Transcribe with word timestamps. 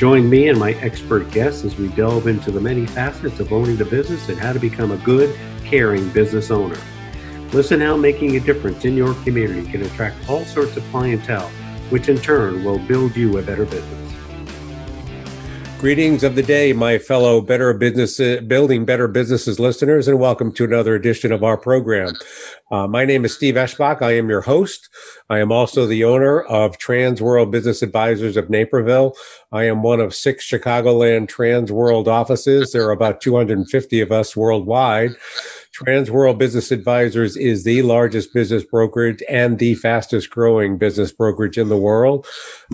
Join 0.00 0.30
me 0.30 0.48
and 0.48 0.58
my 0.58 0.72
expert 0.76 1.30
guests 1.30 1.62
as 1.62 1.76
we 1.76 1.88
delve 1.88 2.26
into 2.26 2.50
the 2.50 2.58
many 2.58 2.86
facets 2.86 3.38
of 3.38 3.52
owning 3.52 3.76
the 3.76 3.84
business 3.84 4.30
and 4.30 4.40
how 4.40 4.54
to 4.54 4.58
become 4.58 4.92
a 4.92 4.96
good, 4.96 5.38
caring 5.62 6.08
business 6.08 6.50
owner. 6.50 6.78
Listen 7.52 7.82
how 7.82 7.98
making 7.98 8.34
a 8.34 8.40
difference 8.40 8.86
in 8.86 8.96
your 8.96 9.12
community 9.24 9.70
can 9.70 9.82
attract 9.82 10.26
all 10.26 10.46
sorts 10.46 10.74
of 10.78 10.84
clientele, 10.84 11.50
which 11.90 12.08
in 12.08 12.16
turn 12.16 12.64
will 12.64 12.78
build 12.78 13.14
you 13.14 13.36
a 13.36 13.42
better 13.42 13.66
business. 13.66 14.09
Greetings 15.80 16.22
of 16.24 16.34
the 16.34 16.42
day, 16.42 16.74
my 16.74 16.98
fellow 16.98 17.40
Better 17.40 17.72
Business 17.72 18.18
Building 18.42 18.84
Better 18.84 19.08
Businesses 19.08 19.58
listeners, 19.58 20.08
and 20.08 20.20
welcome 20.20 20.52
to 20.52 20.64
another 20.64 20.94
edition 20.94 21.32
of 21.32 21.42
our 21.42 21.56
program. 21.56 22.12
Uh, 22.70 22.86
my 22.86 23.06
name 23.06 23.24
is 23.24 23.34
Steve 23.34 23.54
Eschbach. 23.54 24.02
I 24.02 24.12
am 24.12 24.28
your 24.28 24.42
host. 24.42 24.90
I 25.30 25.38
am 25.38 25.50
also 25.50 25.86
the 25.86 26.04
owner 26.04 26.42
of 26.42 26.76
Trans 26.76 27.22
World 27.22 27.50
Business 27.50 27.80
Advisors 27.80 28.36
of 28.36 28.50
Naperville. 28.50 29.14
I 29.52 29.64
am 29.64 29.82
one 29.82 30.00
of 30.00 30.14
six 30.14 30.46
Chicagoland 30.46 31.28
Trans 31.28 31.72
World 31.72 32.08
offices. 32.08 32.72
There 32.72 32.86
are 32.86 32.92
about 32.92 33.22
250 33.22 34.02
of 34.02 34.12
us 34.12 34.36
worldwide. 34.36 35.12
Trans 35.72 36.10
World 36.10 36.38
Business 36.38 36.72
Advisors 36.72 37.36
is 37.36 37.62
the 37.62 37.82
largest 37.82 38.34
business 38.34 38.64
brokerage 38.64 39.22
and 39.28 39.58
the 39.58 39.74
fastest 39.76 40.28
growing 40.28 40.78
business 40.78 41.12
brokerage 41.12 41.56
in 41.56 41.68
the 41.68 41.76
world. 41.76 42.26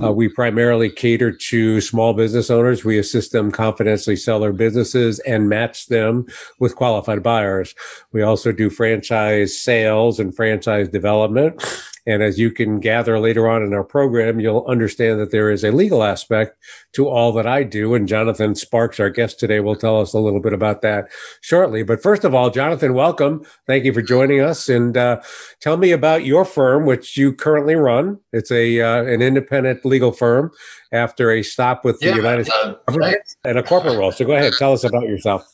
Uh, 0.02 0.12
we 0.12 0.28
primarily 0.28 0.89
cater 0.89 1.30
to 1.30 1.80
small 1.83 2.14
business 2.14 2.50
owners. 2.50 2.84
We 2.84 2.98
assist 2.98 3.33
them 3.33 3.52
confidentially 3.52 4.17
sell 4.17 4.41
their 4.41 4.52
businesses 4.52 5.19
and 5.20 5.48
match 5.48 5.86
them 5.86 6.27
with 6.58 6.74
qualified 6.74 7.22
buyers. 7.22 7.74
We 8.12 8.22
also 8.22 8.50
do 8.50 8.70
franchise 8.70 9.56
sales 9.56 10.19
and 10.19 10.34
franchise 10.34 10.89
development. 10.89 11.62
And 12.06 12.22
as 12.22 12.38
you 12.38 12.50
can 12.50 12.78
gather 12.78 13.18
later 13.18 13.48
on 13.48 13.62
in 13.62 13.74
our 13.74 13.82
program, 13.84 14.38
you'll 14.38 14.64
understand 14.66 15.18
that 15.18 15.32
there 15.32 15.50
is 15.50 15.64
a 15.64 15.72
legal 15.72 16.04
aspect 16.04 16.56
to 16.92 17.08
all 17.08 17.32
that 17.32 17.46
I 17.46 17.64
do. 17.64 17.94
And 17.94 18.06
Jonathan 18.06 18.54
Sparks, 18.54 19.00
our 19.00 19.10
guest 19.10 19.40
today, 19.40 19.60
will 19.60 19.74
tell 19.74 20.00
us 20.00 20.12
a 20.12 20.18
little 20.18 20.40
bit 20.40 20.52
about 20.52 20.82
that 20.82 21.08
shortly. 21.40 21.82
But 21.82 22.02
first 22.02 22.24
of 22.24 22.34
all, 22.34 22.50
Jonathan, 22.50 22.94
welcome. 22.94 23.44
Thank 23.66 23.84
you 23.84 23.92
for 23.92 24.02
joining 24.02 24.40
us. 24.40 24.68
And 24.68 24.96
uh, 24.96 25.20
tell 25.60 25.77
me 25.77 25.90
about 25.90 26.24
your 26.24 26.44
firm, 26.44 26.86
which 26.86 27.16
you 27.16 27.32
currently 27.32 27.74
run. 27.74 28.18
It's 28.33 28.50
a 28.50 28.80
uh, 28.80 29.02
an 29.02 29.22
independent 29.22 29.84
legal 29.84 30.12
firm 30.12 30.52
after 30.92 31.33
a 31.33 31.42
stop 31.42 31.84
with 31.84 31.98
the 32.00 32.06
yeah, 32.06 32.16
United 32.16 32.48
uh, 32.50 32.74
States 32.90 33.36
and 33.45 33.58
a 33.58 33.62
corporate 33.62 33.98
role. 33.98 34.12
So 34.12 34.24
go 34.24 34.33
ahead, 34.33 34.52
tell 34.58 34.72
us 34.72 34.84
about 34.84 35.02
yourself. 35.02 35.45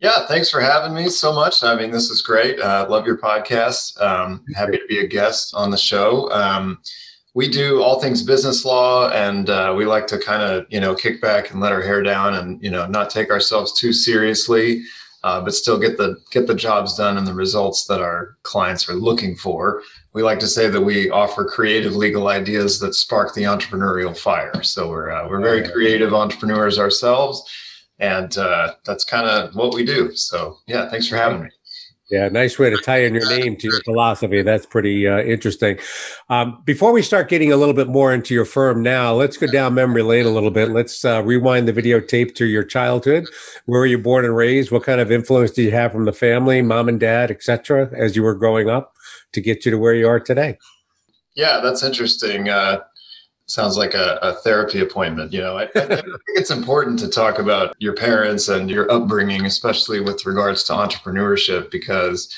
Yeah, 0.00 0.26
thanks 0.26 0.50
for 0.50 0.60
having 0.60 0.94
me 0.94 1.08
so 1.08 1.32
much. 1.32 1.62
I 1.64 1.74
mean, 1.74 1.90
this 1.90 2.10
is 2.10 2.20
great. 2.20 2.60
Uh, 2.60 2.86
love 2.88 3.06
your 3.06 3.16
podcast. 3.16 3.98
Um, 4.00 4.44
happy 4.54 4.76
to 4.76 4.86
be 4.88 4.98
a 4.98 5.06
guest 5.06 5.54
on 5.54 5.70
the 5.70 5.78
show. 5.78 6.30
Um, 6.32 6.78
we 7.34 7.48
do 7.48 7.82
all 7.82 7.98
things 8.00 8.22
business 8.22 8.64
law, 8.64 9.10
and 9.10 9.48
uh, 9.48 9.74
we 9.76 9.86
like 9.86 10.06
to 10.08 10.18
kind 10.18 10.42
of 10.42 10.66
you 10.68 10.80
know 10.80 10.94
kick 10.94 11.22
back 11.22 11.50
and 11.50 11.60
let 11.60 11.72
our 11.72 11.80
hair 11.80 12.02
down, 12.02 12.34
and 12.34 12.62
you 12.62 12.70
know 12.70 12.86
not 12.86 13.08
take 13.08 13.30
ourselves 13.30 13.72
too 13.72 13.92
seriously, 13.94 14.82
uh, 15.24 15.40
but 15.40 15.54
still 15.54 15.78
get 15.78 15.96
the 15.96 16.16
get 16.30 16.46
the 16.46 16.54
jobs 16.54 16.94
done 16.94 17.16
and 17.16 17.26
the 17.26 17.34
results 17.34 17.86
that 17.86 18.00
our 18.02 18.36
clients 18.42 18.90
are 18.90 18.94
looking 18.94 19.34
for. 19.34 19.82
We 20.12 20.22
like 20.22 20.40
to 20.40 20.46
say 20.46 20.68
that 20.68 20.80
we 20.80 21.08
offer 21.08 21.46
creative 21.46 21.96
legal 21.96 22.28
ideas 22.28 22.80
that 22.80 22.94
spark 22.94 23.32
the 23.32 23.44
entrepreneurial 23.44 24.16
fire. 24.16 24.62
So 24.62 24.90
we're 24.90 25.10
uh, 25.10 25.26
we're 25.26 25.40
very 25.40 25.66
creative 25.66 26.12
entrepreneurs 26.12 26.78
ourselves 26.78 27.50
and 27.98 28.36
uh, 28.38 28.74
that's 28.84 29.04
kind 29.04 29.28
of 29.28 29.54
what 29.54 29.74
we 29.74 29.84
do. 29.84 30.14
So 30.14 30.58
yeah, 30.66 30.88
thanks 30.88 31.08
for 31.08 31.16
having 31.16 31.42
me. 31.42 31.50
Yeah, 32.08 32.28
nice 32.28 32.56
way 32.56 32.70
to 32.70 32.76
tie 32.76 33.02
in 33.02 33.14
your 33.14 33.28
name 33.28 33.56
to 33.56 33.66
your 33.66 33.80
philosophy. 33.82 34.40
That's 34.42 34.64
pretty 34.64 35.08
uh, 35.08 35.22
interesting. 35.22 35.76
Um, 36.28 36.62
before 36.64 36.92
we 36.92 37.02
start 37.02 37.28
getting 37.28 37.52
a 37.52 37.56
little 37.56 37.74
bit 37.74 37.88
more 37.88 38.14
into 38.14 38.32
your 38.32 38.44
firm 38.44 38.80
now, 38.80 39.12
let's 39.12 39.36
go 39.36 39.48
down 39.48 39.74
memory 39.74 40.02
lane 40.02 40.24
a 40.24 40.30
little 40.30 40.52
bit. 40.52 40.70
Let's 40.70 41.04
uh, 41.04 41.24
rewind 41.24 41.66
the 41.66 41.72
videotape 41.72 42.36
to 42.36 42.46
your 42.46 42.62
childhood. 42.62 43.26
Where 43.64 43.80
were 43.80 43.86
you 43.86 43.98
born 43.98 44.24
and 44.24 44.36
raised? 44.36 44.70
What 44.70 44.84
kind 44.84 45.00
of 45.00 45.10
influence 45.10 45.50
did 45.50 45.62
you 45.62 45.72
have 45.72 45.90
from 45.90 46.04
the 46.04 46.12
family, 46.12 46.62
mom 46.62 46.88
and 46.88 47.00
dad, 47.00 47.32
etc., 47.32 47.90
as 47.92 48.14
you 48.14 48.22
were 48.22 48.36
growing 48.36 48.68
up 48.68 48.94
to 49.32 49.40
get 49.40 49.64
you 49.64 49.72
to 49.72 49.78
where 49.78 49.94
you 49.94 50.06
are 50.06 50.20
today? 50.20 50.58
Yeah, 51.34 51.58
that's 51.60 51.82
interesting. 51.82 52.48
Uh, 52.48 52.82
sounds 53.46 53.76
like 53.76 53.94
a, 53.94 54.18
a, 54.22 54.34
therapy 54.34 54.80
appointment. 54.80 55.32
You 55.32 55.40
know, 55.40 55.56
I, 55.56 55.62
I, 55.74 55.86
think 55.86 56.02
it's 56.34 56.50
important 56.50 56.98
to 57.00 57.08
talk 57.08 57.38
about 57.38 57.74
your 57.78 57.94
parents 57.94 58.48
and 58.48 58.70
your 58.70 58.90
upbringing, 58.90 59.46
especially 59.46 60.00
with 60.00 60.26
regards 60.26 60.64
to 60.64 60.72
entrepreneurship, 60.72 61.70
because 61.70 62.34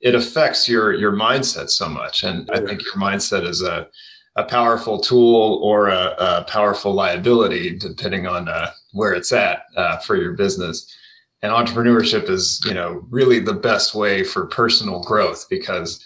it 0.00 0.14
affects 0.14 0.68
your 0.68 0.94
your 0.94 1.12
mindset 1.12 1.70
so 1.70 1.88
much. 1.88 2.22
And 2.22 2.48
I 2.50 2.60
think 2.60 2.84
your 2.84 2.94
mindset 2.94 3.46
is 3.46 3.62
a 3.62 3.88
a 4.36 4.44
powerful 4.44 5.00
tool 5.00 5.60
or 5.62 5.88
a, 5.88 6.14
a 6.18 6.44
powerful 6.46 6.92
liability, 6.92 7.76
depending 7.76 8.26
on 8.26 8.48
uh, 8.48 8.70
where 8.92 9.14
it's 9.14 9.32
at 9.32 9.62
uh, 9.76 9.96
for 9.98 10.16
your 10.16 10.34
business. 10.34 10.94
And 11.42 11.52
entrepreneurship 11.52 12.28
is, 12.28 12.60
you 12.66 12.74
know, 12.74 13.06
really 13.10 13.40
the 13.40 13.54
best 13.54 13.94
way 13.94 14.22
for 14.22 14.46
personal 14.46 15.02
growth 15.02 15.46
because 15.48 16.04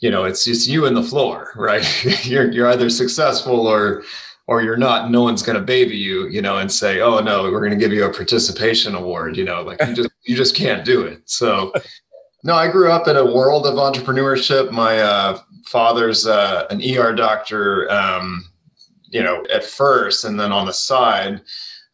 you 0.00 0.10
know 0.10 0.24
it's 0.24 0.44
just 0.44 0.68
you 0.68 0.86
and 0.86 0.96
the 0.96 1.02
floor 1.02 1.52
right? 1.56 1.84
You're 2.26 2.50
you're 2.50 2.68
either 2.68 2.90
successful 2.90 3.66
or 3.66 4.02
or 4.46 4.62
you're 4.62 4.76
not 4.76 5.10
no 5.10 5.22
one's 5.22 5.42
going 5.42 5.58
to 5.58 5.64
baby 5.64 5.96
you 5.96 6.28
you 6.28 6.40
know 6.40 6.58
and 6.58 6.70
say 6.70 7.00
oh 7.00 7.20
no 7.20 7.44
we're 7.44 7.60
going 7.60 7.70
to 7.70 7.76
give 7.76 7.92
you 7.92 8.04
a 8.04 8.12
participation 8.12 8.94
award 8.94 9.36
you 9.36 9.44
know 9.44 9.62
like 9.62 9.80
you 9.86 9.94
just 9.94 10.10
you 10.24 10.36
just 10.36 10.54
can't 10.54 10.84
do 10.84 11.02
it. 11.02 11.22
So 11.28 11.72
no 12.44 12.54
i 12.54 12.68
grew 12.68 12.90
up 12.90 13.08
in 13.08 13.16
a 13.16 13.24
world 13.24 13.66
of 13.66 13.74
entrepreneurship. 13.74 14.70
My 14.70 15.00
uh, 15.00 15.38
father's 15.66 16.26
uh, 16.26 16.66
an 16.70 16.80
er 16.96 17.14
doctor 17.14 17.90
um, 17.90 18.44
you 19.08 19.22
know 19.22 19.44
at 19.52 19.64
first 19.64 20.24
and 20.24 20.38
then 20.38 20.52
on 20.52 20.66
the 20.66 20.72
side 20.72 21.40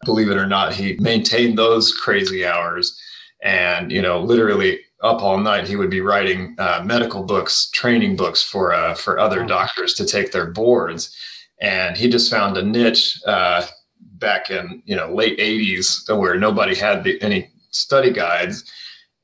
believe 0.05 0.31
it 0.31 0.37
or 0.37 0.47
not 0.47 0.75
he 0.75 0.97
maintained 0.99 1.57
those 1.57 1.95
crazy 1.95 2.45
hours 2.45 3.01
and 3.43 3.93
you 3.93 4.03
know 4.03 4.21
literally 4.21 4.81
up 5.03 5.23
all 5.23 5.39
night. 5.39 5.67
He 5.69 5.77
would 5.77 5.91
be 5.91 6.01
writing 6.01 6.55
uh, 6.59 6.83
medical 6.85 7.25
books, 7.25 7.69
training 7.71 8.17
books 8.17 8.43
for 8.43 8.73
uh, 8.73 8.95
for 8.95 9.19
other 9.19 9.45
doctors 9.45 9.95
to 9.95 10.07
take 10.07 10.33
their 10.33 10.47
boards, 10.47 11.15
and 11.61 11.97
he 11.97 12.09
just 12.09 12.31
found 12.31 12.57
a 12.57 12.63
niche 12.63 13.21
uh, 13.27 13.67
back 14.01 14.51
in 14.51 14.83
you 14.87 14.97
know 14.97 15.13
late 15.13 15.39
'80s 15.39 16.09
where 16.17 16.37
nobody 16.37 16.75
had 16.75 17.05
the, 17.05 17.21
any 17.21 17.51
study 17.71 18.13
guides, 18.13 18.71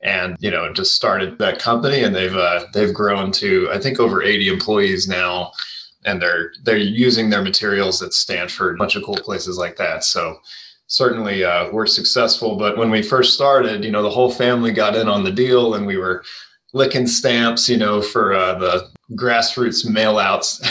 and 0.01 0.35
you 0.39 0.51
know 0.51 0.71
just 0.73 0.95
started 0.95 1.39
that 1.39 1.59
company, 1.59 2.03
and 2.03 2.15
they've 2.15 2.35
uh, 2.35 2.65
they've 2.73 2.93
grown 2.93 3.31
to 3.33 3.69
I 3.71 3.79
think 3.79 3.99
over 3.99 4.21
80 4.21 4.49
employees 4.49 5.07
now. 5.07 5.51
And 6.05 6.21
they're 6.21 6.53
they're 6.63 6.77
using 6.77 7.29
their 7.29 7.41
materials 7.41 8.01
at 8.01 8.13
Stanford, 8.13 8.75
a 8.75 8.77
bunch 8.77 8.95
of 8.95 9.03
cool 9.03 9.17
places 9.17 9.57
like 9.57 9.75
that. 9.75 10.05
So 10.05 10.39
certainly 10.89 11.43
uh, 11.43 11.71
we're 11.71 11.87
successful. 11.87 12.57
But 12.57 12.77
when 12.77 12.91
we 12.91 13.01
first 13.01 13.33
started, 13.33 13.85
you 13.85 13.91
know, 13.91 14.03
the 14.03 14.09
whole 14.09 14.31
family 14.31 14.71
got 14.71 14.95
in 14.95 15.07
on 15.07 15.23
the 15.23 15.31
deal 15.31 15.75
and 15.75 15.87
we 15.87 15.97
were 15.97 16.23
licking 16.73 17.07
stamps, 17.07 17.69
you 17.69 17.77
know, 17.77 18.01
for 18.01 18.33
uh, 18.33 18.55
the 18.55 18.89
grassroots 19.13 19.85
mailouts. 19.85 20.65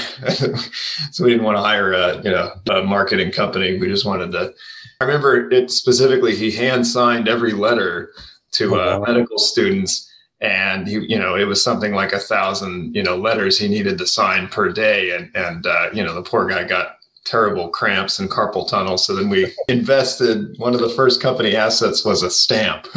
so 1.12 1.24
we 1.24 1.30
didn't 1.30 1.44
want 1.44 1.56
to 1.56 1.62
hire 1.62 1.92
a, 1.92 2.16
you 2.22 2.30
know, 2.30 2.52
a 2.70 2.82
marketing 2.82 3.32
company. 3.32 3.78
We 3.78 3.88
just 3.88 4.04
wanted 4.04 4.32
to, 4.32 4.52
I 5.00 5.04
remember 5.04 5.50
it 5.50 5.70
specifically, 5.70 6.34
he 6.34 6.50
hand 6.50 6.86
signed 6.86 7.28
every 7.28 7.52
letter 7.52 8.12
to 8.52 8.74
uh, 8.74 8.78
oh, 8.78 9.00
wow. 9.00 9.06
medical 9.06 9.38
students. 9.38 10.04
And 10.40 10.86
he, 10.86 11.00
you 11.08 11.18
know, 11.18 11.36
it 11.36 11.44
was 11.44 11.62
something 11.62 11.94
like 11.94 12.12
a 12.12 12.18
thousand, 12.18 12.94
you 12.94 13.02
know, 13.02 13.16
letters 13.16 13.58
he 13.58 13.68
needed 13.68 13.98
to 13.98 14.06
sign 14.06 14.48
per 14.48 14.70
day. 14.70 15.16
And, 15.16 15.30
and, 15.34 15.66
uh, 15.66 15.90
you 15.92 16.04
know, 16.04 16.14
the 16.14 16.22
poor 16.22 16.46
guy 16.46 16.62
got 16.64 16.97
terrible 17.28 17.68
cramps 17.68 18.18
and 18.18 18.30
carpal 18.30 18.68
tunnel. 18.68 18.98
So 18.98 19.14
then 19.14 19.28
we 19.28 19.52
invested. 19.68 20.56
One 20.58 20.74
of 20.74 20.80
the 20.80 20.88
first 20.88 21.20
company 21.20 21.54
assets 21.54 22.04
was 22.04 22.22
a 22.22 22.30
stamp 22.30 22.86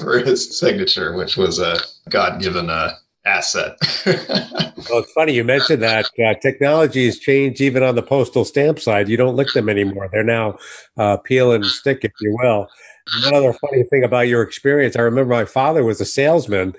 for 0.00 0.18
his 0.18 0.58
signature, 0.58 1.16
which 1.16 1.36
was 1.36 1.58
a 1.58 1.78
God 2.08 2.40
given 2.40 2.70
uh, 2.70 2.92
asset. 3.26 3.76
well, 4.06 5.00
it's 5.00 5.12
funny 5.12 5.34
you 5.34 5.44
mentioned 5.44 5.82
that. 5.82 6.06
Uh, 6.24 6.34
technology 6.34 7.06
has 7.06 7.18
changed 7.18 7.60
even 7.60 7.82
on 7.82 7.96
the 7.96 8.02
postal 8.02 8.44
stamp 8.44 8.78
side. 8.78 9.08
You 9.08 9.16
don't 9.16 9.36
lick 9.36 9.52
them 9.52 9.68
anymore; 9.68 10.08
they're 10.12 10.24
now 10.24 10.58
uh, 10.96 11.16
peel 11.18 11.52
and 11.52 11.64
stick, 11.64 12.00
if 12.02 12.12
you 12.20 12.36
will. 12.40 12.68
Another 13.24 13.52
funny 13.52 13.84
thing 13.84 14.02
about 14.02 14.26
your 14.26 14.42
experience, 14.42 14.96
I 14.96 15.02
remember 15.02 15.32
my 15.32 15.44
father 15.44 15.84
was 15.84 16.00
a 16.00 16.04
salesman, 16.04 16.74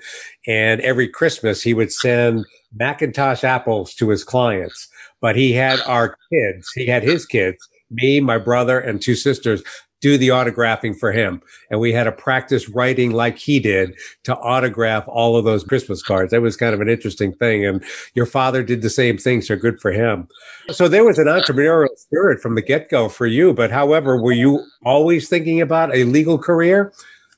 and 0.46 0.80
every 0.82 1.08
Christmas 1.08 1.62
he 1.62 1.72
would 1.72 1.90
send 1.90 2.44
McIntosh 2.78 3.44
apples 3.44 3.94
to 3.94 4.10
his 4.10 4.24
clients. 4.24 4.87
But 5.20 5.36
he 5.36 5.52
had 5.52 5.80
our 5.86 6.16
kids, 6.32 6.70
he 6.74 6.86
had 6.86 7.02
his 7.02 7.26
kids, 7.26 7.58
me, 7.90 8.20
my 8.20 8.38
brother, 8.38 8.78
and 8.78 9.00
two 9.00 9.14
sisters 9.14 9.62
do 10.00 10.16
the 10.16 10.28
autographing 10.28 10.96
for 10.96 11.12
him. 11.12 11.42
And 11.70 11.80
we 11.80 11.92
had 11.92 12.04
to 12.04 12.12
practice 12.12 12.68
writing 12.68 13.10
like 13.10 13.36
he 13.36 13.58
did 13.58 13.96
to 14.24 14.36
autograph 14.36 15.04
all 15.08 15.36
of 15.36 15.44
those 15.44 15.64
Christmas 15.64 16.02
cards. 16.02 16.30
That 16.30 16.42
was 16.42 16.56
kind 16.56 16.74
of 16.74 16.80
an 16.80 16.88
interesting 16.88 17.32
thing. 17.34 17.66
And 17.66 17.82
your 18.14 18.26
father 18.26 18.62
did 18.62 18.82
the 18.82 18.90
same 18.90 19.18
thing. 19.18 19.42
So 19.42 19.56
good 19.56 19.80
for 19.80 19.90
him. 19.90 20.28
So 20.70 20.88
there 20.88 21.04
was 21.04 21.18
an 21.18 21.26
entrepreneurial 21.26 21.96
spirit 21.96 22.40
from 22.40 22.54
the 22.54 22.62
get 22.62 22.88
go 22.90 23.08
for 23.08 23.26
you. 23.26 23.52
But 23.52 23.70
however, 23.70 24.20
were 24.20 24.32
you 24.32 24.64
always 24.84 25.28
thinking 25.28 25.60
about 25.60 25.94
a 25.94 26.04
legal 26.04 26.38
career 26.38 26.92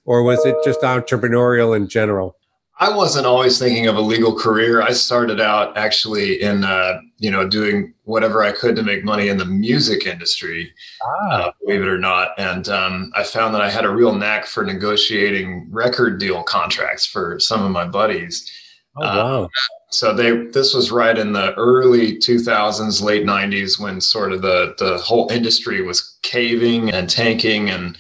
or 0.05 0.23
was 0.23 0.45
it 0.45 0.57
just 0.65 0.81
entrepreneurial 0.81 1.75
in 1.75 1.89
general? 1.89 2.37
I 2.81 2.89
wasn't 2.89 3.27
always 3.27 3.59
thinking 3.59 3.89
of 3.89 3.97
a 3.97 4.01
legal 4.01 4.35
career. 4.35 4.81
I 4.81 4.93
started 4.93 5.39
out 5.39 5.77
actually 5.77 6.41
in, 6.41 6.65
uh, 6.65 7.01
you 7.19 7.31
know, 7.31 7.47
doing 7.47 7.93
whatever 8.05 8.43
I 8.43 8.53
could 8.53 8.75
to 8.77 8.83
make 8.83 9.05
money 9.05 9.29
in 9.29 9.37
the 9.37 9.45
music 9.45 10.07
industry, 10.07 10.73
ah. 11.05 11.31
uh, 11.31 11.53
believe 11.61 11.83
it 11.83 11.89
or 11.89 11.99
not. 11.99 12.31
And 12.39 12.71
um, 12.71 13.13
I 13.15 13.23
found 13.23 13.55
that 13.55 13.61
I 13.61 13.69
had 13.69 13.85
a 13.85 13.91
real 13.91 14.15
knack 14.15 14.47
for 14.47 14.65
negotiating 14.65 15.69
record 15.71 16.19
deal 16.19 16.43
contracts 16.43 17.05
for 17.05 17.39
some 17.39 17.63
of 17.63 17.71
my 17.71 17.87
buddies. 17.87 18.51
Oh, 18.97 19.03
wow. 19.03 19.45
Uh, 19.45 19.49
so 19.91 20.15
they 20.15 20.47
this 20.47 20.73
was 20.73 20.91
right 20.91 21.19
in 21.19 21.33
the 21.33 21.53
early 21.55 22.17
2000s 22.17 23.03
late 23.03 23.25
90s 23.25 23.79
when 23.79 24.01
sort 24.01 24.33
of 24.33 24.41
the 24.41 24.75
the 24.79 24.99
whole 24.99 25.29
industry 25.31 25.83
was 25.83 26.17
caving 26.23 26.91
and 26.93 27.11
tanking 27.11 27.71
and 27.71 27.99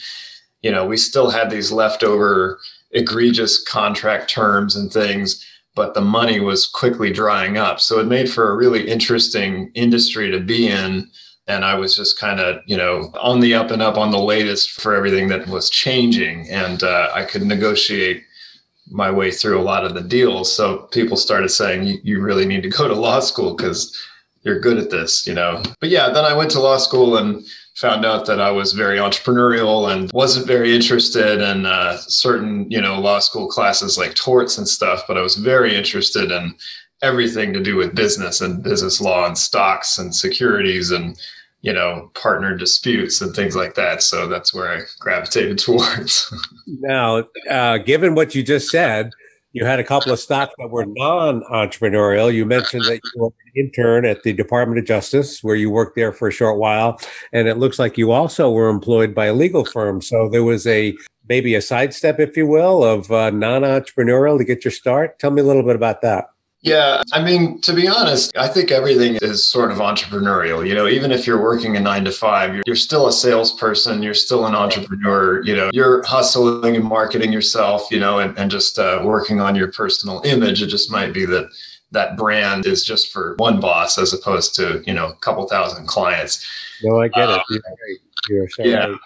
you 0.63 0.71
know 0.71 0.87
we 0.87 0.97
still 0.97 1.31
had 1.31 1.51
these 1.51 1.73
leftover 1.73 2.61
egregious 2.93 3.63
contract 3.63 4.31
terms 4.31 4.77
and 4.77 4.93
things, 4.93 5.45
but 5.75 5.95
the 5.95 6.01
money 6.01 6.41
was 6.41 6.67
quickly 6.67 7.13
drying 7.13 7.57
up. 7.57 7.81
So 7.81 7.99
it 8.01 8.07
made 8.07 8.31
for 8.31 8.51
a 8.51 8.57
really 8.57 8.89
interesting 8.89 9.71
industry 9.75 10.31
to 10.31 10.41
be 10.41 10.69
in. 10.69 11.09
And 11.47 11.65
I 11.65 11.75
was 11.75 11.97
just 11.97 12.19
kind 12.19 12.41
of, 12.41 12.61
you 12.67 12.77
know, 12.77 13.13
on 13.21 13.41
the 13.41 13.55
up 13.55 13.71
and 13.71 13.83
up 13.83 13.97
on 13.97 14.11
the 14.11 14.19
latest 14.19 14.71
for 14.71 14.95
everything 14.95 15.29
that 15.29 15.49
was 15.49 15.71
changing. 15.71 16.49
And 16.49 16.83
uh, 16.83 17.11
I 17.15 17.25
could 17.25 17.43
negotiate 17.43 18.23
my 18.91 19.11
way 19.11 19.31
through 19.31 19.61
a 19.61 19.63
lot 19.63 19.85
of 19.85 19.95
the 19.95 20.03
deals. 20.03 20.55
So 20.55 20.89
people 20.93 21.17
started 21.17 21.49
saying, 21.49 21.85
you, 21.85 21.99
you 22.03 22.21
really 22.21 22.45
need 22.45 22.63
to 22.65 22.69
go 22.69 22.89
to 22.89 22.95
law 22.95 23.21
school 23.21 23.55
because 23.55 23.97
you're 24.43 24.61
good 24.61 24.79
at 24.79 24.91
this, 24.91 25.27
you 25.27 25.35
know. 25.35 25.63
But 25.81 25.91
yeah, 25.91 26.11
then 26.11 26.25
I 26.25 26.35
went 26.35 26.51
to 26.53 26.61
law 26.61 26.77
school 26.77 27.17
and 27.17 27.45
found 27.77 28.05
out 28.05 28.27
that 28.27 28.41
I 28.41 28.51
was 28.51 28.73
very 28.73 28.99
entrepreneurial 28.99 29.93
and 29.93 30.11
wasn't 30.13 30.47
very 30.47 30.75
interested 30.75 31.41
in 31.41 31.67
uh, 31.67 31.97
certain, 31.97 32.71
you 32.71 32.81
know, 32.81 33.01
law 33.01 33.19
school 33.21 33.49
classes 33.49 33.97
like 33.97 34.15
torts 34.15 34.59
and 34.59 34.69
stuff, 34.69 35.05
but 35.07 35.17
I 35.17 35.23
was 35.23 35.37
very 35.37 35.75
interested 35.75 36.31
in 36.31 36.55
everything 37.03 37.53
to 37.53 37.63
do 37.63 37.77
with 37.77 37.95
business 37.95 38.41
and 38.41 38.63
business 38.63 39.01
law 39.01 39.27
and 39.27 39.39
stocks 39.39 39.99
and 39.99 40.15
securities 40.15 40.91
and, 40.91 41.19
you 41.63 41.73
know, 41.73 42.11
partner 42.15 42.55
disputes 42.57 43.21
and 43.21 43.35
things 43.35 43.57
like 43.57 43.75
that. 43.75 44.03
So 44.03 44.27
that's 44.27 44.53
where 44.53 44.69
I 44.69 44.81
gravitated 44.99 45.59
towards. 45.67 46.33
now, 46.67 47.25
uh, 47.49 47.79
given 47.79 48.15
what 48.15 48.35
you 48.35 48.43
just 48.43 48.69
said, 48.69 49.11
you 49.53 49.65
had 49.65 49.81
a 49.81 49.85
couple 49.85 50.13
of 50.13 50.21
stocks 50.21 50.55
that 50.59 50.71
were 50.71 50.87
non-entrepreneurial. 50.87 52.33
You 52.33 52.47
mentioned 52.47 52.85
that 52.85 53.01
you 53.03 53.23
were 53.23 53.27
an 53.29 53.53
intern 53.57 54.05
at 54.05 54.23
the 54.23 54.33
Department 54.33 54.79
of 54.79 54.85
Justice, 54.85 55.43
where 55.43 55.57
you 55.57 55.71
worked 55.71 55.97
there 55.97 56.13
for 56.13 56.29
a 56.29 56.33
short 56.33 56.59
while, 56.59 57.01
and 57.33 57.49
it 57.49 57.59
looks 57.59 57.79
like 57.79 57.99
you 57.99 58.13
also 58.13 58.51
were 58.51 58.69
employed 58.69 59.15
by 59.15 59.27
a 59.27 59.35
legal 59.35 59.65
firm. 59.65 60.01
So 60.01 60.29
there 60.29 60.45
was 60.45 60.67
a 60.67 60.97
maybe 61.29 61.55
a 61.55 61.63
sidestep, 61.63 62.21
if 62.21 62.37
you 62.37 62.47
will, 62.47 62.85
of 62.85 63.11
uh, 63.11 63.31
non-entrepreneurial 63.31 64.39
to 64.39 64.45
get 64.45 64.65
your 64.65 64.73
start. 64.73 65.19
Tell 65.19 65.31
me 65.31 65.43
a 65.43 65.45
little 65.45 65.63
bit 65.63 65.77
about 65.77 66.03
that. 66.03 66.27
Yeah, 66.63 67.03
I 67.13 67.25
mean, 67.25 67.59
to 67.63 67.73
be 67.73 67.89
honest, 67.89 68.37
I 68.37 68.47
think 68.47 68.71
everything 68.71 69.17
is 69.23 69.47
sort 69.47 69.73
of 69.73 69.79
entrepreneurial. 69.79 70.67
You 70.67 70.75
know, 70.75 70.87
even 70.89 71.11
if 71.11 71.27
you're 71.27 71.41
working 71.41 71.75
a 71.77 71.81
nine 71.81 72.05
to 72.05 72.13
five, 72.13 72.55
you're, 72.55 72.63
you're 72.67 72.77
still 72.77 73.07
a 73.07 73.13
salesperson, 73.13 74.03
you're 74.03 74.13
still 74.13 74.45
an 74.45 74.55
entrepreneur. 74.55 75.43
You 75.43 75.57
know, 75.57 75.71
you're 75.73 76.03
hustling 76.05 76.77
and 76.77 76.85
marketing 76.85 77.33
yourself, 77.33 77.91
you 77.91 77.99
know, 77.99 78.19
and, 78.19 78.37
and 78.39 78.51
just 78.51 78.79
uh, 78.79 79.01
working 79.03 79.41
on 79.41 79.57
your 79.57 79.73
personal 79.73 80.21
image. 80.27 80.63
It 80.63 80.67
just 80.67 80.91
might 80.91 81.15
be 81.15 81.25
that 81.27 81.49
that 81.93 82.19
brand 82.19 82.67
is 82.67 82.85
just 82.85 83.11
for 83.11 83.37
one 83.39 83.59
boss 83.59 83.97
as 83.97 84.13
opposed 84.13 84.55
to, 84.57 84.83
you 84.87 84.93
know, 84.93 85.09
a 85.09 85.17
couple 85.17 85.49
thousand 85.49 85.87
clients. 85.87 86.47
No, 86.83 87.01
I 87.01 87.09
get 87.09 87.29
um, 87.31 87.41
it. 87.49 87.63
You're, 88.29 88.49
you're 88.59 88.67
yeah. 88.67 88.87
Right. 88.87 88.99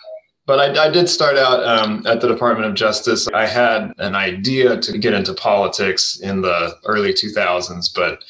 But 0.47 0.77
I, 0.77 0.85
I, 0.85 0.91
did 0.91 1.09
start 1.09 1.39
out 1.39 1.65
um, 1.65 2.07
at 2.07 2.21
the 2.21 2.29
Department 2.29 2.69
of 2.69 2.75
Justice. 2.75 3.27
I 3.29 3.47
had 3.47 3.93
an 3.99 4.15
idea 4.15 4.79
to 4.79 4.99
get 4.99 5.15
into 5.15 5.33
politics 5.33 6.21
in 6.21 6.43
the 6.43 6.77
early 6.85 7.15
2000s, 7.15 7.95
but 7.95 8.23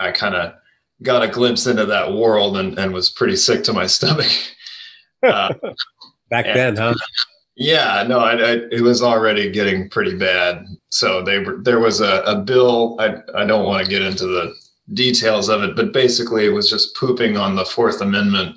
I 0.00 0.10
kind 0.10 0.34
of 0.34 0.54
got 1.02 1.22
a 1.22 1.28
glimpse 1.28 1.66
into 1.66 1.86
that 1.86 2.12
world 2.12 2.56
and, 2.56 2.76
and 2.78 2.92
was 2.92 3.10
pretty 3.10 3.36
sick 3.36 3.62
to 3.64 3.72
my 3.72 3.86
stomach. 3.98 4.32
Uh, 5.22 5.54
Back 6.30 6.46
and, 6.46 6.56
then, 6.56 6.76
huh? 6.76 6.94
Yeah, 7.54 8.04
no, 8.08 8.18
I, 8.18 8.32
I, 8.32 8.52
it 8.72 8.82
was 8.82 9.02
already 9.02 9.50
getting 9.50 9.88
pretty 9.88 10.16
bad. 10.16 10.64
So 10.88 11.22
they 11.22 11.38
were, 11.38 11.58
there 11.62 11.78
was 11.78 12.00
a, 12.00 12.22
a 12.22 12.36
bill. 12.36 12.96
I, 12.98 13.16
I 13.36 13.44
don't 13.44 13.66
want 13.66 13.84
to 13.84 13.90
get 13.90 14.02
into 14.02 14.26
the 14.26 14.54
details 14.94 15.48
of 15.48 15.62
it, 15.62 15.76
but 15.76 15.92
basically 15.92 16.44
it 16.44 16.50
was 16.50 16.68
just 16.68 16.96
pooping 16.96 17.36
on 17.36 17.54
the 17.54 17.64
Fourth 17.64 18.00
Amendment 18.00 18.56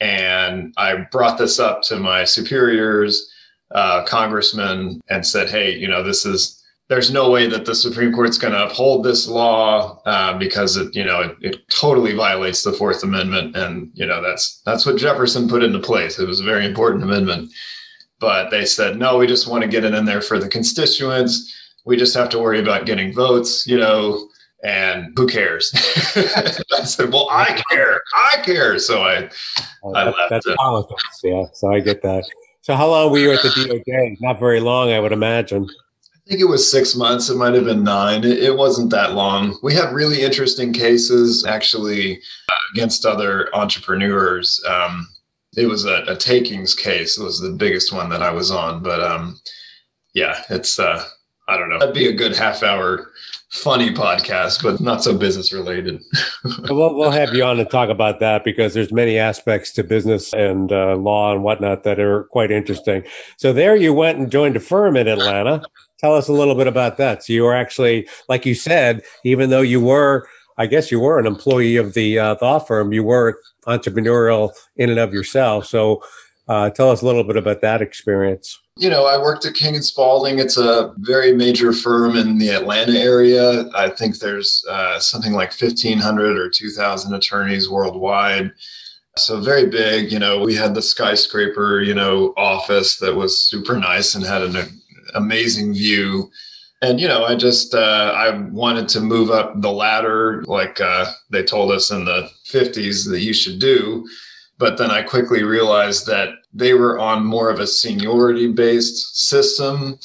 and 0.00 0.72
I 0.76 1.06
brought 1.12 1.38
this 1.38 1.58
up 1.58 1.82
to 1.82 1.96
my 1.96 2.24
superiors, 2.24 3.30
uh, 3.70 4.04
congressmen, 4.04 5.00
and 5.08 5.26
said, 5.26 5.50
hey, 5.50 5.76
you 5.76 5.88
know, 5.88 6.02
this 6.02 6.24
is, 6.24 6.60
there's 6.88 7.12
no 7.12 7.30
way 7.30 7.46
that 7.46 7.66
the 7.66 7.74
Supreme 7.74 8.12
Court's 8.12 8.38
going 8.38 8.52
to 8.52 8.64
uphold 8.64 9.04
this 9.04 9.28
law 9.28 10.02
uh, 10.06 10.36
because 10.38 10.76
it, 10.76 10.94
you 10.94 11.04
know, 11.04 11.20
it, 11.20 11.36
it, 11.40 11.68
totally 11.68 12.14
violates 12.14 12.62
the 12.62 12.72
Fourth 12.72 13.04
Amendment, 13.04 13.54
and 13.56 13.92
you 13.94 14.04
know 14.04 14.20
that's 14.20 14.60
that's 14.66 14.84
what 14.84 14.96
Jefferson 14.96 15.48
put 15.48 15.62
into 15.62 15.78
place. 15.78 16.18
It 16.18 16.26
was 16.26 16.40
a 16.40 16.44
very 16.44 16.66
important 16.66 17.04
amendment, 17.04 17.52
but 18.18 18.50
they 18.50 18.64
said 18.64 18.98
no, 18.98 19.18
we 19.18 19.28
just 19.28 19.46
want 19.46 19.62
to 19.62 19.68
get 19.68 19.84
it 19.84 19.94
in 19.94 20.04
there 20.04 20.20
for 20.20 20.40
the 20.40 20.48
constituents. 20.48 21.56
We 21.84 21.96
just 21.96 22.16
have 22.16 22.28
to 22.30 22.40
worry 22.40 22.58
about 22.58 22.86
getting 22.86 23.14
votes, 23.14 23.68
you 23.68 23.78
know, 23.78 24.28
and 24.62 25.12
who 25.16 25.26
cares? 25.26 25.70
I 26.74 26.84
said, 26.84 27.12
well, 27.12 27.28
I 27.30 27.62
care. 27.70 28.00
I 28.32 28.42
care. 28.42 28.78
So 28.78 29.02
I, 29.02 29.30
oh, 29.82 29.94
I 29.94 30.04
left. 30.04 30.18
That's 30.28 30.46
politics. 30.56 31.20
Yeah. 31.22 31.44
So 31.52 31.72
I 31.72 31.80
get 31.80 32.02
that. 32.02 32.24
So 32.62 32.76
how 32.76 32.88
long 32.88 33.10
were 33.10 33.18
you 33.18 33.32
at 33.32 33.42
the 33.42 33.48
DOJ? 33.48 34.18
Not 34.20 34.38
very 34.38 34.60
long, 34.60 34.92
I 34.92 35.00
would 35.00 35.12
imagine. 35.12 35.66
I 36.14 36.28
think 36.28 36.40
it 36.40 36.48
was 36.48 36.70
six 36.70 36.94
months. 36.94 37.28
It 37.28 37.36
might 37.36 37.54
have 37.54 37.64
been 37.64 37.82
nine. 37.82 38.22
It, 38.22 38.38
it 38.38 38.56
wasn't 38.56 38.90
that 38.90 39.14
long. 39.14 39.58
We 39.62 39.74
had 39.74 39.92
really 39.92 40.22
interesting 40.22 40.72
cases 40.72 41.44
actually 41.46 42.18
uh, 42.18 42.54
against 42.74 43.06
other 43.06 43.48
entrepreneurs. 43.54 44.62
Um, 44.68 45.08
it 45.56 45.66
was 45.66 45.86
a, 45.86 46.04
a, 46.06 46.14
takings 46.14 46.74
case. 46.74 47.18
It 47.18 47.24
was 47.24 47.40
the 47.40 47.50
biggest 47.50 47.92
one 47.92 48.10
that 48.10 48.22
I 48.22 48.30
was 48.30 48.52
on. 48.52 48.82
But 48.82 49.00
um, 49.00 49.40
yeah, 50.14 50.42
it's, 50.50 50.78
uh, 50.78 51.04
I 51.48 51.56
don't 51.56 51.70
know. 51.70 51.80
That'd 51.80 51.94
be 51.94 52.08
a 52.08 52.12
good 52.12 52.36
half 52.36 52.62
hour 52.62 53.10
funny 53.50 53.90
podcast, 53.90 54.62
but 54.62 54.80
not 54.80 55.02
so 55.02 55.16
business 55.16 55.52
related. 55.52 56.02
we'll, 56.68 56.94
we'll 56.94 57.10
have 57.10 57.34
you 57.34 57.44
on 57.44 57.56
to 57.56 57.64
talk 57.64 57.90
about 57.90 58.20
that 58.20 58.44
because 58.44 58.74
there's 58.74 58.92
many 58.92 59.18
aspects 59.18 59.72
to 59.72 59.82
business 59.82 60.32
and 60.32 60.72
uh, 60.72 60.96
law 60.96 61.32
and 61.32 61.42
whatnot 61.42 61.82
that 61.82 61.98
are 61.98 62.24
quite 62.24 62.50
interesting. 62.50 63.02
So 63.36 63.52
there 63.52 63.74
you 63.74 63.92
went 63.92 64.18
and 64.18 64.30
joined 64.30 64.56
a 64.56 64.60
firm 64.60 64.96
in 64.96 65.08
Atlanta. 65.08 65.62
Tell 65.98 66.14
us 66.14 66.28
a 66.28 66.32
little 66.32 66.54
bit 66.54 66.68
about 66.68 66.96
that. 66.98 67.24
So 67.24 67.32
you 67.32 67.42
were 67.42 67.54
actually, 67.54 68.08
like 68.28 68.46
you 68.46 68.54
said, 68.54 69.02
even 69.24 69.50
though 69.50 69.60
you 69.60 69.80
were, 69.80 70.28
I 70.56 70.66
guess 70.66 70.92
you 70.92 71.00
were 71.00 71.18
an 71.18 71.26
employee 71.26 71.76
of 71.76 71.94
the 71.94 72.18
uh, 72.18 72.36
law 72.40 72.60
firm, 72.60 72.92
you 72.92 73.02
were 73.02 73.40
entrepreneurial 73.66 74.52
in 74.76 74.90
and 74.90 74.98
of 74.98 75.12
yourself. 75.12 75.66
So 75.66 76.02
uh, 76.50 76.68
tell 76.70 76.90
us 76.90 77.00
a 77.00 77.06
little 77.06 77.24
bit 77.24 77.36
about 77.36 77.60
that 77.62 77.80
experience 77.80 78.58
you 78.80 78.88
know, 78.88 79.04
I 79.04 79.18
worked 79.18 79.44
at 79.44 79.52
King 79.52 79.74
and 79.74 79.84
Spalding. 79.84 80.38
It's 80.38 80.56
a 80.56 80.94
very 81.00 81.34
major 81.34 81.70
firm 81.74 82.16
in 82.16 82.38
the 82.38 82.48
Atlanta 82.48 82.98
area. 82.98 83.68
I 83.74 83.90
think 83.90 84.18
there's 84.18 84.64
uh, 84.70 84.98
something 84.98 85.34
like 85.34 85.52
1,500 85.52 86.38
or 86.38 86.48
2,000 86.48 87.12
attorneys 87.12 87.68
worldwide. 87.68 88.50
So 89.18 89.38
very 89.42 89.66
big. 89.66 90.10
You 90.10 90.18
know, 90.18 90.38
we 90.40 90.54
had 90.54 90.74
the 90.74 90.80
skyscraper, 90.80 91.82
you 91.82 91.92
know, 91.92 92.32
office 92.38 92.96
that 93.00 93.14
was 93.14 93.38
super 93.38 93.76
nice 93.78 94.14
and 94.14 94.24
had 94.24 94.42
an 94.42 94.80
amazing 95.14 95.74
view. 95.74 96.30
and 96.82 96.98
you 96.98 97.06
know 97.06 97.24
i 97.24 97.34
just 97.34 97.74
uh, 97.74 98.12
i 98.16 98.30
wanted 98.52 98.88
to 98.88 99.00
move 99.00 99.30
up 99.30 99.60
the 99.60 99.70
ladder 99.70 100.42
like 100.46 100.80
uh, 100.80 101.04
they 101.28 101.42
told 101.42 101.70
us 101.70 101.90
in 101.90 102.06
the 102.06 102.30
50s 102.46 103.06
that 103.10 103.20
you 103.20 103.34
should 103.34 103.58
do 103.58 104.06
but 104.60 104.78
then 104.78 104.90
i 104.90 105.02
quickly 105.02 105.42
realized 105.42 106.06
that 106.06 106.28
they 106.52 106.74
were 106.74 106.98
on 106.98 107.24
more 107.24 107.50
of 107.50 107.58
a 107.58 107.66
seniority 107.66 108.46
based 108.46 109.28
system 109.28 109.98